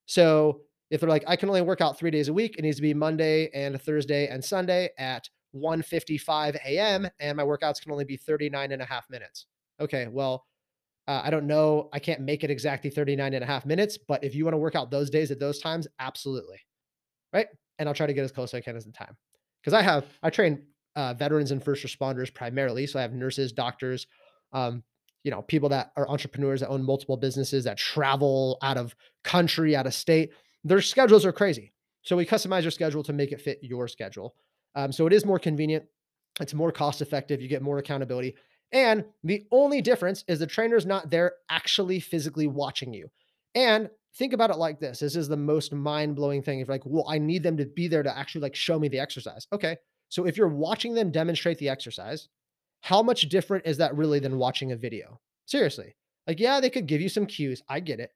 So 0.06 0.62
if 0.92 1.00
they're 1.00 1.10
like, 1.10 1.24
I 1.26 1.36
can 1.36 1.50
only 1.50 1.62
work 1.62 1.82
out 1.82 1.98
three 1.98 2.12
days 2.12 2.28
a 2.28 2.34
week, 2.34 2.58
it 2.58 2.62
needs 2.62 2.76
to 2.76 2.82
be 2.82 2.94
Monday 2.94 3.50
and 3.54 3.82
Thursday 3.82 4.28
and 4.28 4.44
Sunday 4.44 4.90
at 5.00 5.28
1:55 5.56 6.56
a.m. 6.66 7.10
and 7.20 7.38
my 7.38 7.44
workouts 7.44 7.82
can 7.82 7.92
only 7.92 8.06
be 8.06 8.18
39 8.18 8.72
and 8.72 8.82
a 8.82 8.86
half 8.86 9.10
minutes. 9.10 9.48
Okay, 9.80 10.08
well, 10.08 10.46
uh, 11.08 11.22
I 11.24 11.30
don't 11.30 11.48
know. 11.48 11.90
I 11.92 12.00
can't 12.00 12.22
make 12.22 12.44
it 12.44 12.52
exactly 12.52 12.90
39 12.90 13.34
and 13.34 13.44
a 13.44 13.48
half 13.48 13.66
minutes, 13.66 13.98
but 13.98 14.24
if 14.24 14.36
you 14.36 14.46
want 14.46 14.54
to 14.54 14.60
work 14.60 14.76
out 14.76 14.92
those 14.92 15.10
days 15.10 15.32
at 15.32 15.40
those 15.40 15.60
times, 15.60 15.88
absolutely. 16.00 16.60
Right. 17.34 17.48
And 17.80 17.90
I'll 17.90 17.96
try 17.96 18.06
to 18.06 18.14
get 18.14 18.24
as 18.24 18.32
close 18.32 18.54
as 18.54 18.60
I 18.60 18.62
can 18.62 18.76
as 18.76 18.86
the 18.86 18.92
time. 18.92 19.18
Because 19.62 19.74
I 19.74 19.82
have, 19.82 20.06
I 20.22 20.30
train 20.30 20.64
uh, 20.96 21.14
veterans 21.14 21.52
and 21.52 21.64
first 21.64 21.86
responders 21.86 22.34
primarily. 22.34 22.86
So 22.86 23.00
I 23.00 23.02
have 23.02 23.14
nurses, 23.14 23.52
doctors, 23.52 24.08
um, 24.54 24.84
you 25.24 25.32
know, 25.32 25.42
people 25.42 25.70
that 25.70 25.92
are 25.96 26.10
entrepreneurs 26.10 26.60
that 26.62 26.70
own 26.70 26.84
multiple 26.84 27.18
businesses 27.18 27.64
that 27.64 27.78
travel 27.78 28.58
out 28.62 28.78
of 28.78 28.96
country, 29.24 29.76
out 29.76 29.88
of 29.88 29.94
state. 29.94 30.32
Their 30.64 30.82
schedules 30.82 31.26
are 31.26 31.32
crazy. 31.32 31.74
So 32.04 32.16
we 32.16 32.26
customize 32.26 32.64
your 32.64 32.72
schedule 32.72 33.04
to 33.04 33.14
make 33.14 33.32
it 33.32 33.42
fit 33.42 33.60
your 33.62 33.88
schedule. 33.88 34.36
Um, 34.76 34.92
so 34.92 35.08
it 35.08 35.14
is 35.14 35.26
more 35.26 35.40
convenient. 35.40 35.86
It's 36.40 36.54
more 36.54 36.72
cost 36.72 37.02
effective. 37.02 37.42
You 37.42 37.48
get 37.48 37.62
more 37.62 37.78
accountability. 37.78 38.36
And 38.72 39.06
the 39.24 39.46
only 39.52 39.82
difference 39.82 40.24
is 40.28 40.40
the 40.40 40.48
trainer's 40.48 40.86
not 40.86 41.10
there 41.10 41.34
actually 41.50 42.00
physically 42.00 42.48
watching 42.48 42.94
you. 42.94 43.10
And 43.54 43.90
think 44.16 44.34
about 44.34 44.50
it 44.50 44.58
like 44.58 44.80
this. 44.80 45.00
This 45.00 45.16
is 45.16 45.28
the 45.28 45.38
most 45.38 45.74
mind-blowing 45.74 46.42
thing. 46.42 46.60
If 46.60 46.70
like, 46.70 46.86
well, 46.86 47.06
I 47.08 47.18
need 47.18 47.44
them 47.44 47.58
to 47.58 47.66
be 47.66 47.88
there 47.88 48.04
to 48.04 48.18
actually 48.18 48.42
like 48.42 48.56
show 48.56 48.80
me 48.80 48.88
the 48.88 49.00
exercise. 49.00 49.46
Okay. 49.52 49.78
So 50.10 50.26
if 50.26 50.38
you're 50.38 50.48
watching 50.48 50.94
them 50.94 51.12
demonstrate 51.12 51.58
the 51.58 51.70
exercise, 51.70 52.30
how 52.82 53.04
much 53.04 53.30
different 53.30 53.66
is 53.66 53.78
that 53.78 53.96
really 53.96 54.20
than 54.20 54.38
watching 54.38 54.72
a 54.72 54.78
video? 54.78 55.20
Seriously. 55.46 55.96
Like, 56.28 56.40
yeah, 56.40 56.60
they 56.60 56.70
could 56.70 56.88
give 56.88 57.02
you 57.02 57.10
some 57.10 57.26
cues. 57.26 57.62
I 57.68 57.80
get 57.80 58.00
it. 58.00 58.12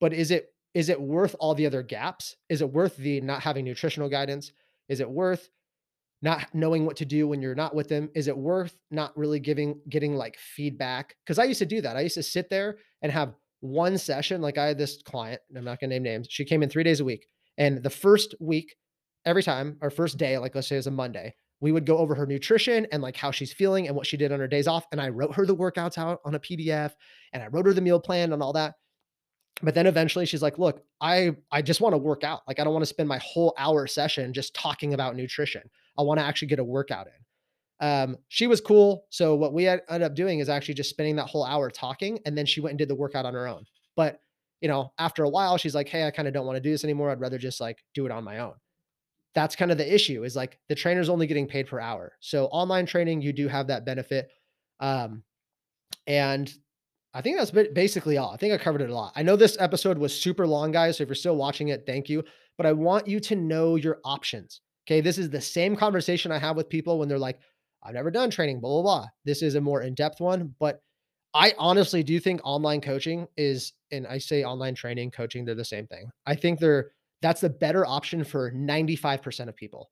But 0.00 0.12
is 0.12 0.30
it 0.30 0.53
is 0.74 0.88
it 0.88 1.00
worth 1.00 1.36
all 1.38 1.54
the 1.54 1.66
other 1.66 1.82
gaps? 1.82 2.36
Is 2.48 2.60
it 2.60 2.72
worth 2.72 2.96
the 2.96 3.20
not 3.20 3.42
having 3.42 3.64
nutritional 3.64 4.08
guidance? 4.08 4.52
Is 4.88 5.00
it 5.00 5.08
worth 5.08 5.48
not 6.20 6.46
knowing 6.52 6.84
what 6.84 6.96
to 6.96 7.04
do 7.04 7.28
when 7.28 7.40
you're 7.40 7.54
not 7.54 7.74
with 7.74 7.88
them? 7.88 8.10
Is 8.14 8.28
it 8.28 8.36
worth 8.36 8.76
not 8.90 9.16
really 9.16 9.38
giving 9.38 9.80
getting 9.88 10.16
like 10.16 10.36
feedback? 10.36 11.14
Because 11.24 11.38
I 11.38 11.44
used 11.44 11.60
to 11.60 11.66
do 11.66 11.80
that. 11.82 11.96
I 11.96 12.00
used 12.00 12.16
to 12.16 12.22
sit 12.22 12.50
there 12.50 12.78
and 13.02 13.12
have 13.12 13.34
one 13.60 13.96
session. 13.98 14.42
Like 14.42 14.58
I 14.58 14.66
had 14.66 14.78
this 14.78 15.00
client, 15.02 15.40
I'm 15.56 15.64
not 15.64 15.80
gonna 15.80 15.94
name 15.94 16.02
names. 16.02 16.26
She 16.28 16.44
came 16.44 16.62
in 16.62 16.68
three 16.68 16.84
days 16.84 17.00
a 17.00 17.04
week. 17.04 17.26
And 17.56 17.82
the 17.82 17.90
first 17.90 18.34
week, 18.40 18.74
every 19.24 19.42
time, 19.42 19.78
our 19.80 19.90
first 19.90 20.18
day, 20.18 20.36
like 20.38 20.54
let's 20.54 20.66
say 20.68 20.74
it 20.74 20.80
was 20.80 20.86
a 20.88 20.90
Monday, 20.90 21.34
we 21.60 21.72
would 21.72 21.86
go 21.86 21.98
over 21.98 22.14
her 22.14 22.26
nutrition 22.26 22.86
and 22.90 23.02
like 23.02 23.16
how 23.16 23.30
she's 23.30 23.52
feeling 23.52 23.86
and 23.86 23.96
what 23.96 24.06
she 24.06 24.16
did 24.16 24.32
on 24.32 24.40
her 24.40 24.48
days 24.48 24.66
off. 24.66 24.86
And 24.92 25.00
I 25.00 25.08
wrote 25.08 25.34
her 25.36 25.46
the 25.46 25.56
workouts 25.56 25.96
out 25.96 26.20
on 26.24 26.34
a 26.34 26.40
PDF 26.40 26.92
and 27.32 27.42
I 27.42 27.46
wrote 27.46 27.66
her 27.66 27.72
the 27.72 27.80
meal 27.80 28.00
plan 28.00 28.32
and 28.32 28.42
all 28.42 28.52
that. 28.54 28.74
But 29.62 29.74
then 29.74 29.86
eventually 29.86 30.26
she's 30.26 30.42
like, 30.42 30.58
look, 30.58 30.82
I 31.00 31.36
I 31.50 31.62
just 31.62 31.80
want 31.80 31.92
to 31.92 31.98
work 31.98 32.24
out. 32.24 32.42
Like 32.48 32.58
I 32.58 32.64
don't 32.64 32.72
want 32.72 32.82
to 32.82 32.88
spend 32.88 33.08
my 33.08 33.18
whole 33.18 33.54
hour 33.56 33.86
session 33.86 34.32
just 34.32 34.54
talking 34.54 34.94
about 34.94 35.16
nutrition. 35.16 35.62
I 35.98 36.02
want 36.02 36.18
to 36.18 36.24
actually 36.24 36.48
get 36.48 36.58
a 36.58 36.64
workout 36.64 37.06
in. 37.06 37.86
Um, 37.86 38.16
she 38.28 38.46
was 38.46 38.60
cool. 38.60 39.06
So 39.10 39.34
what 39.34 39.52
we 39.52 39.68
ended 39.68 40.02
up 40.02 40.14
doing 40.14 40.38
is 40.40 40.48
actually 40.48 40.74
just 40.74 40.90
spending 40.90 41.16
that 41.16 41.26
whole 41.26 41.44
hour 41.44 41.70
talking, 41.70 42.18
and 42.26 42.36
then 42.36 42.46
she 42.46 42.60
went 42.60 42.72
and 42.72 42.78
did 42.78 42.88
the 42.88 42.94
workout 42.94 43.26
on 43.26 43.34
her 43.34 43.46
own. 43.46 43.64
But 43.96 44.20
you 44.60 44.68
know, 44.68 44.92
after 44.98 45.24
a 45.24 45.28
while, 45.28 45.56
she's 45.58 45.74
like, 45.74 45.88
"Hey, 45.88 46.06
I 46.06 46.10
kind 46.10 46.26
of 46.26 46.34
don't 46.34 46.46
want 46.46 46.56
to 46.56 46.60
do 46.60 46.70
this 46.70 46.84
anymore. 46.84 47.10
I'd 47.10 47.20
rather 47.20 47.38
just 47.38 47.60
like 47.60 47.84
do 47.94 48.06
it 48.06 48.12
on 48.12 48.24
my 48.24 48.38
own." 48.38 48.54
That's 49.34 49.56
kind 49.56 49.70
of 49.70 49.78
the 49.78 49.94
issue. 49.94 50.24
Is 50.24 50.36
like 50.36 50.58
the 50.68 50.74
trainer's 50.74 51.08
only 51.08 51.26
getting 51.26 51.46
paid 51.46 51.66
per 51.66 51.80
hour. 51.80 52.12
So 52.20 52.46
online 52.46 52.86
training, 52.86 53.22
you 53.22 53.32
do 53.32 53.48
have 53.48 53.68
that 53.68 53.84
benefit. 53.84 54.30
Um, 54.80 55.22
and 56.06 56.52
I 57.14 57.22
think 57.22 57.38
that's 57.38 57.52
basically 57.72 58.18
all. 58.18 58.32
I 58.32 58.36
think 58.36 58.52
I 58.52 58.58
covered 58.58 58.82
it 58.82 58.90
a 58.90 58.94
lot. 58.94 59.12
I 59.14 59.22
know 59.22 59.36
this 59.36 59.56
episode 59.60 59.96
was 59.96 60.12
super 60.18 60.46
long, 60.46 60.72
guys. 60.72 60.96
So 60.96 61.04
if 61.04 61.08
you're 61.08 61.14
still 61.14 61.36
watching 61.36 61.68
it, 61.68 61.84
thank 61.86 62.08
you. 62.08 62.24
But 62.58 62.66
I 62.66 62.72
want 62.72 63.06
you 63.06 63.20
to 63.20 63.36
know 63.36 63.76
your 63.76 64.00
options. 64.04 64.60
Okay. 64.86 65.00
This 65.00 65.16
is 65.16 65.30
the 65.30 65.40
same 65.40 65.76
conversation 65.76 66.32
I 66.32 66.38
have 66.38 66.56
with 66.56 66.68
people 66.68 66.98
when 66.98 67.08
they're 67.08 67.18
like, 67.18 67.38
I've 67.84 67.94
never 67.94 68.10
done 68.10 68.30
training, 68.30 68.60
blah, 68.60 68.70
blah, 68.70 68.82
blah. 68.82 69.06
This 69.24 69.42
is 69.42 69.54
a 69.54 69.60
more 69.60 69.82
in 69.82 69.94
depth 69.94 70.20
one. 70.20 70.54
But 70.58 70.82
I 71.34 71.54
honestly 71.56 72.02
do 72.02 72.18
think 72.18 72.40
online 72.42 72.80
coaching 72.80 73.28
is, 73.36 73.72
and 73.92 74.06
I 74.06 74.18
say 74.18 74.42
online 74.42 74.74
training, 74.74 75.12
coaching, 75.12 75.44
they're 75.44 75.54
the 75.54 75.64
same 75.64 75.86
thing. 75.86 76.10
I 76.26 76.34
think 76.34 76.58
they're, 76.58 76.90
that's 77.22 77.40
the 77.40 77.50
better 77.50 77.86
option 77.86 78.24
for 78.24 78.52
95% 78.52 79.48
of 79.48 79.56
people. 79.56 79.90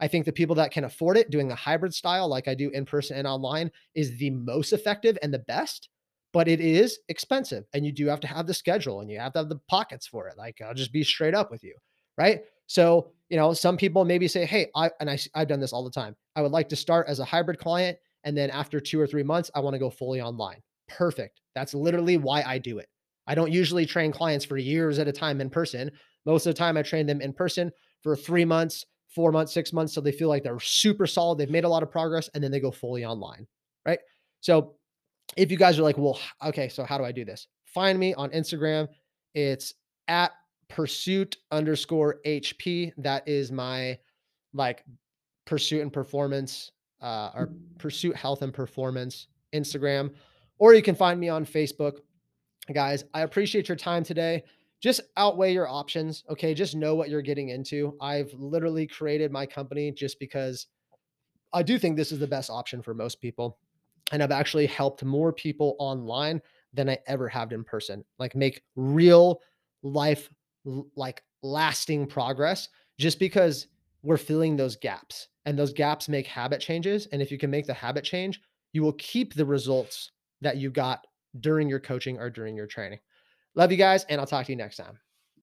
I 0.00 0.08
think 0.08 0.24
the 0.24 0.32
people 0.32 0.56
that 0.56 0.72
can 0.72 0.84
afford 0.84 1.16
it 1.16 1.30
doing 1.30 1.52
a 1.52 1.56
hybrid 1.56 1.94
style, 1.94 2.28
like 2.28 2.48
I 2.48 2.54
do 2.54 2.70
in 2.70 2.84
person 2.84 3.16
and 3.16 3.26
online, 3.26 3.70
is 3.94 4.18
the 4.18 4.30
most 4.30 4.72
effective 4.72 5.16
and 5.22 5.32
the 5.32 5.38
best. 5.38 5.88
But 6.34 6.48
it 6.48 6.60
is 6.60 6.98
expensive 7.08 7.64
and 7.72 7.86
you 7.86 7.92
do 7.92 8.06
have 8.08 8.20
to 8.20 8.26
have 8.26 8.46
the 8.46 8.52
schedule 8.52 9.00
and 9.00 9.10
you 9.10 9.18
have 9.18 9.32
to 9.32 9.38
have 9.38 9.48
the 9.48 9.60
pockets 9.70 10.06
for 10.06 10.28
it. 10.28 10.36
Like 10.36 10.60
I'll 10.60 10.74
just 10.74 10.92
be 10.92 11.02
straight 11.02 11.34
up 11.34 11.50
with 11.50 11.64
you. 11.64 11.74
Right. 12.18 12.42
So 12.66 13.12
you 13.30 13.36
know, 13.36 13.52
some 13.52 13.76
people 13.76 14.04
maybe 14.04 14.28
say, 14.28 14.44
Hey, 14.44 14.68
I, 14.76 14.90
and 15.00 15.10
I, 15.10 15.18
I've 15.34 15.48
done 15.48 15.60
this 15.60 15.72
all 15.72 15.84
the 15.84 15.90
time. 15.90 16.14
I 16.36 16.42
would 16.42 16.52
like 16.52 16.68
to 16.68 16.76
start 16.76 17.08
as 17.08 17.18
a 17.18 17.24
hybrid 17.24 17.58
client. 17.58 17.98
And 18.24 18.36
then 18.36 18.50
after 18.50 18.80
two 18.80 19.00
or 19.00 19.06
three 19.06 19.22
months, 19.22 19.50
I 19.54 19.60
want 19.60 19.74
to 19.74 19.78
go 19.78 19.90
fully 19.90 20.20
online. 20.20 20.60
Perfect. 20.88 21.40
That's 21.54 21.74
literally 21.74 22.16
why 22.16 22.42
I 22.42 22.58
do 22.58 22.78
it. 22.78 22.88
I 23.26 23.34
don't 23.34 23.52
usually 23.52 23.86
train 23.86 24.12
clients 24.12 24.44
for 24.44 24.56
years 24.56 24.98
at 24.98 25.08
a 25.08 25.12
time 25.12 25.40
in 25.40 25.50
person. 25.50 25.90
Most 26.26 26.46
of 26.46 26.54
the 26.54 26.58
time, 26.58 26.76
I 26.76 26.82
train 26.82 27.06
them 27.06 27.20
in 27.20 27.32
person 27.32 27.70
for 28.02 28.16
three 28.16 28.44
months, 28.44 28.84
four 29.14 29.32
months, 29.32 29.52
six 29.52 29.72
months. 29.72 29.94
So 29.94 30.00
they 30.00 30.12
feel 30.12 30.28
like 30.28 30.42
they're 30.42 30.60
super 30.60 31.06
solid. 31.06 31.38
They've 31.38 31.50
made 31.50 31.64
a 31.64 31.68
lot 31.68 31.82
of 31.82 31.90
progress 31.90 32.28
and 32.34 32.44
then 32.44 32.50
they 32.50 32.60
go 32.60 32.70
fully 32.70 33.04
online. 33.04 33.46
Right. 33.86 33.98
So 34.40 34.74
if 35.36 35.50
you 35.50 35.56
guys 35.56 35.78
are 35.78 35.82
like, 35.82 35.98
well, 35.98 36.18
okay, 36.44 36.68
so 36.68 36.84
how 36.84 36.98
do 36.98 37.04
I 37.04 37.12
do 37.12 37.24
this? 37.24 37.48
Find 37.66 37.98
me 37.98 38.14
on 38.14 38.30
Instagram. 38.30 38.88
It's 39.34 39.74
at 40.08 40.32
pursuit 40.68 41.36
underscore 41.50 42.20
HP. 42.26 42.92
That 42.98 43.26
is 43.28 43.50
my 43.50 43.98
like 44.52 44.84
pursuit 45.44 45.82
and 45.82 45.92
performance, 45.92 46.70
uh, 47.02 47.30
or 47.34 47.52
pursuit 47.78 48.16
health 48.16 48.42
and 48.42 48.54
performance 48.54 49.28
Instagram, 49.54 50.12
or 50.58 50.74
you 50.74 50.82
can 50.82 50.94
find 50.94 51.18
me 51.18 51.28
on 51.28 51.44
Facebook. 51.44 51.98
Guys, 52.72 53.04
I 53.12 53.22
appreciate 53.22 53.68
your 53.68 53.76
time 53.76 54.04
today. 54.04 54.42
Just 54.80 55.00
outweigh 55.16 55.52
your 55.52 55.68
options. 55.68 56.24
Okay. 56.30 56.54
Just 56.54 56.74
know 56.74 56.94
what 56.94 57.08
you're 57.08 57.22
getting 57.22 57.48
into. 57.48 57.96
I've 58.00 58.32
literally 58.34 58.86
created 58.86 59.32
my 59.32 59.46
company 59.46 59.90
just 59.90 60.18
because 60.18 60.66
I 61.52 61.62
do 61.62 61.78
think 61.78 61.96
this 61.96 62.12
is 62.12 62.18
the 62.18 62.26
best 62.26 62.50
option 62.50 62.82
for 62.82 62.94
most 62.94 63.20
people. 63.20 63.58
And 64.12 64.22
I've 64.22 64.30
actually 64.30 64.66
helped 64.66 65.04
more 65.04 65.32
people 65.32 65.76
online 65.78 66.40
than 66.72 66.88
I 66.88 66.98
ever 67.06 67.28
have 67.28 67.52
in 67.52 67.64
person, 67.64 68.04
like 68.18 68.34
make 68.34 68.62
real 68.76 69.40
life 69.82 70.28
like 70.96 71.22
lasting 71.42 72.06
progress 72.06 72.68
just 72.98 73.18
because 73.18 73.66
we're 74.02 74.16
filling 74.16 74.56
those 74.56 74.76
gaps 74.76 75.28
and 75.46 75.58
those 75.58 75.72
gaps 75.72 76.08
make 76.08 76.26
habit 76.26 76.60
changes. 76.60 77.06
And 77.12 77.22
if 77.22 77.30
you 77.30 77.38
can 77.38 77.50
make 77.50 77.66
the 77.66 77.74
habit 77.74 78.04
change, 78.04 78.40
you 78.72 78.82
will 78.82 78.92
keep 78.94 79.34
the 79.34 79.44
results 79.44 80.10
that 80.40 80.56
you 80.56 80.70
got 80.70 81.06
during 81.40 81.68
your 81.68 81.80
coaching 81.80 82.18
or 82.18 82.30
during 82.30 82.56
your 82.56 82.66
training. 82.66 82.98
Love 83.54 83.70
you 83.70 83.78
guys, 83.78 84.04
and 84.08 84.20
I'll 84.20 84.26
talk 84.26 84.46
to 84.46 84.52
you 84.52 84.56
next 84.56 84.76
time. 84.76 84.98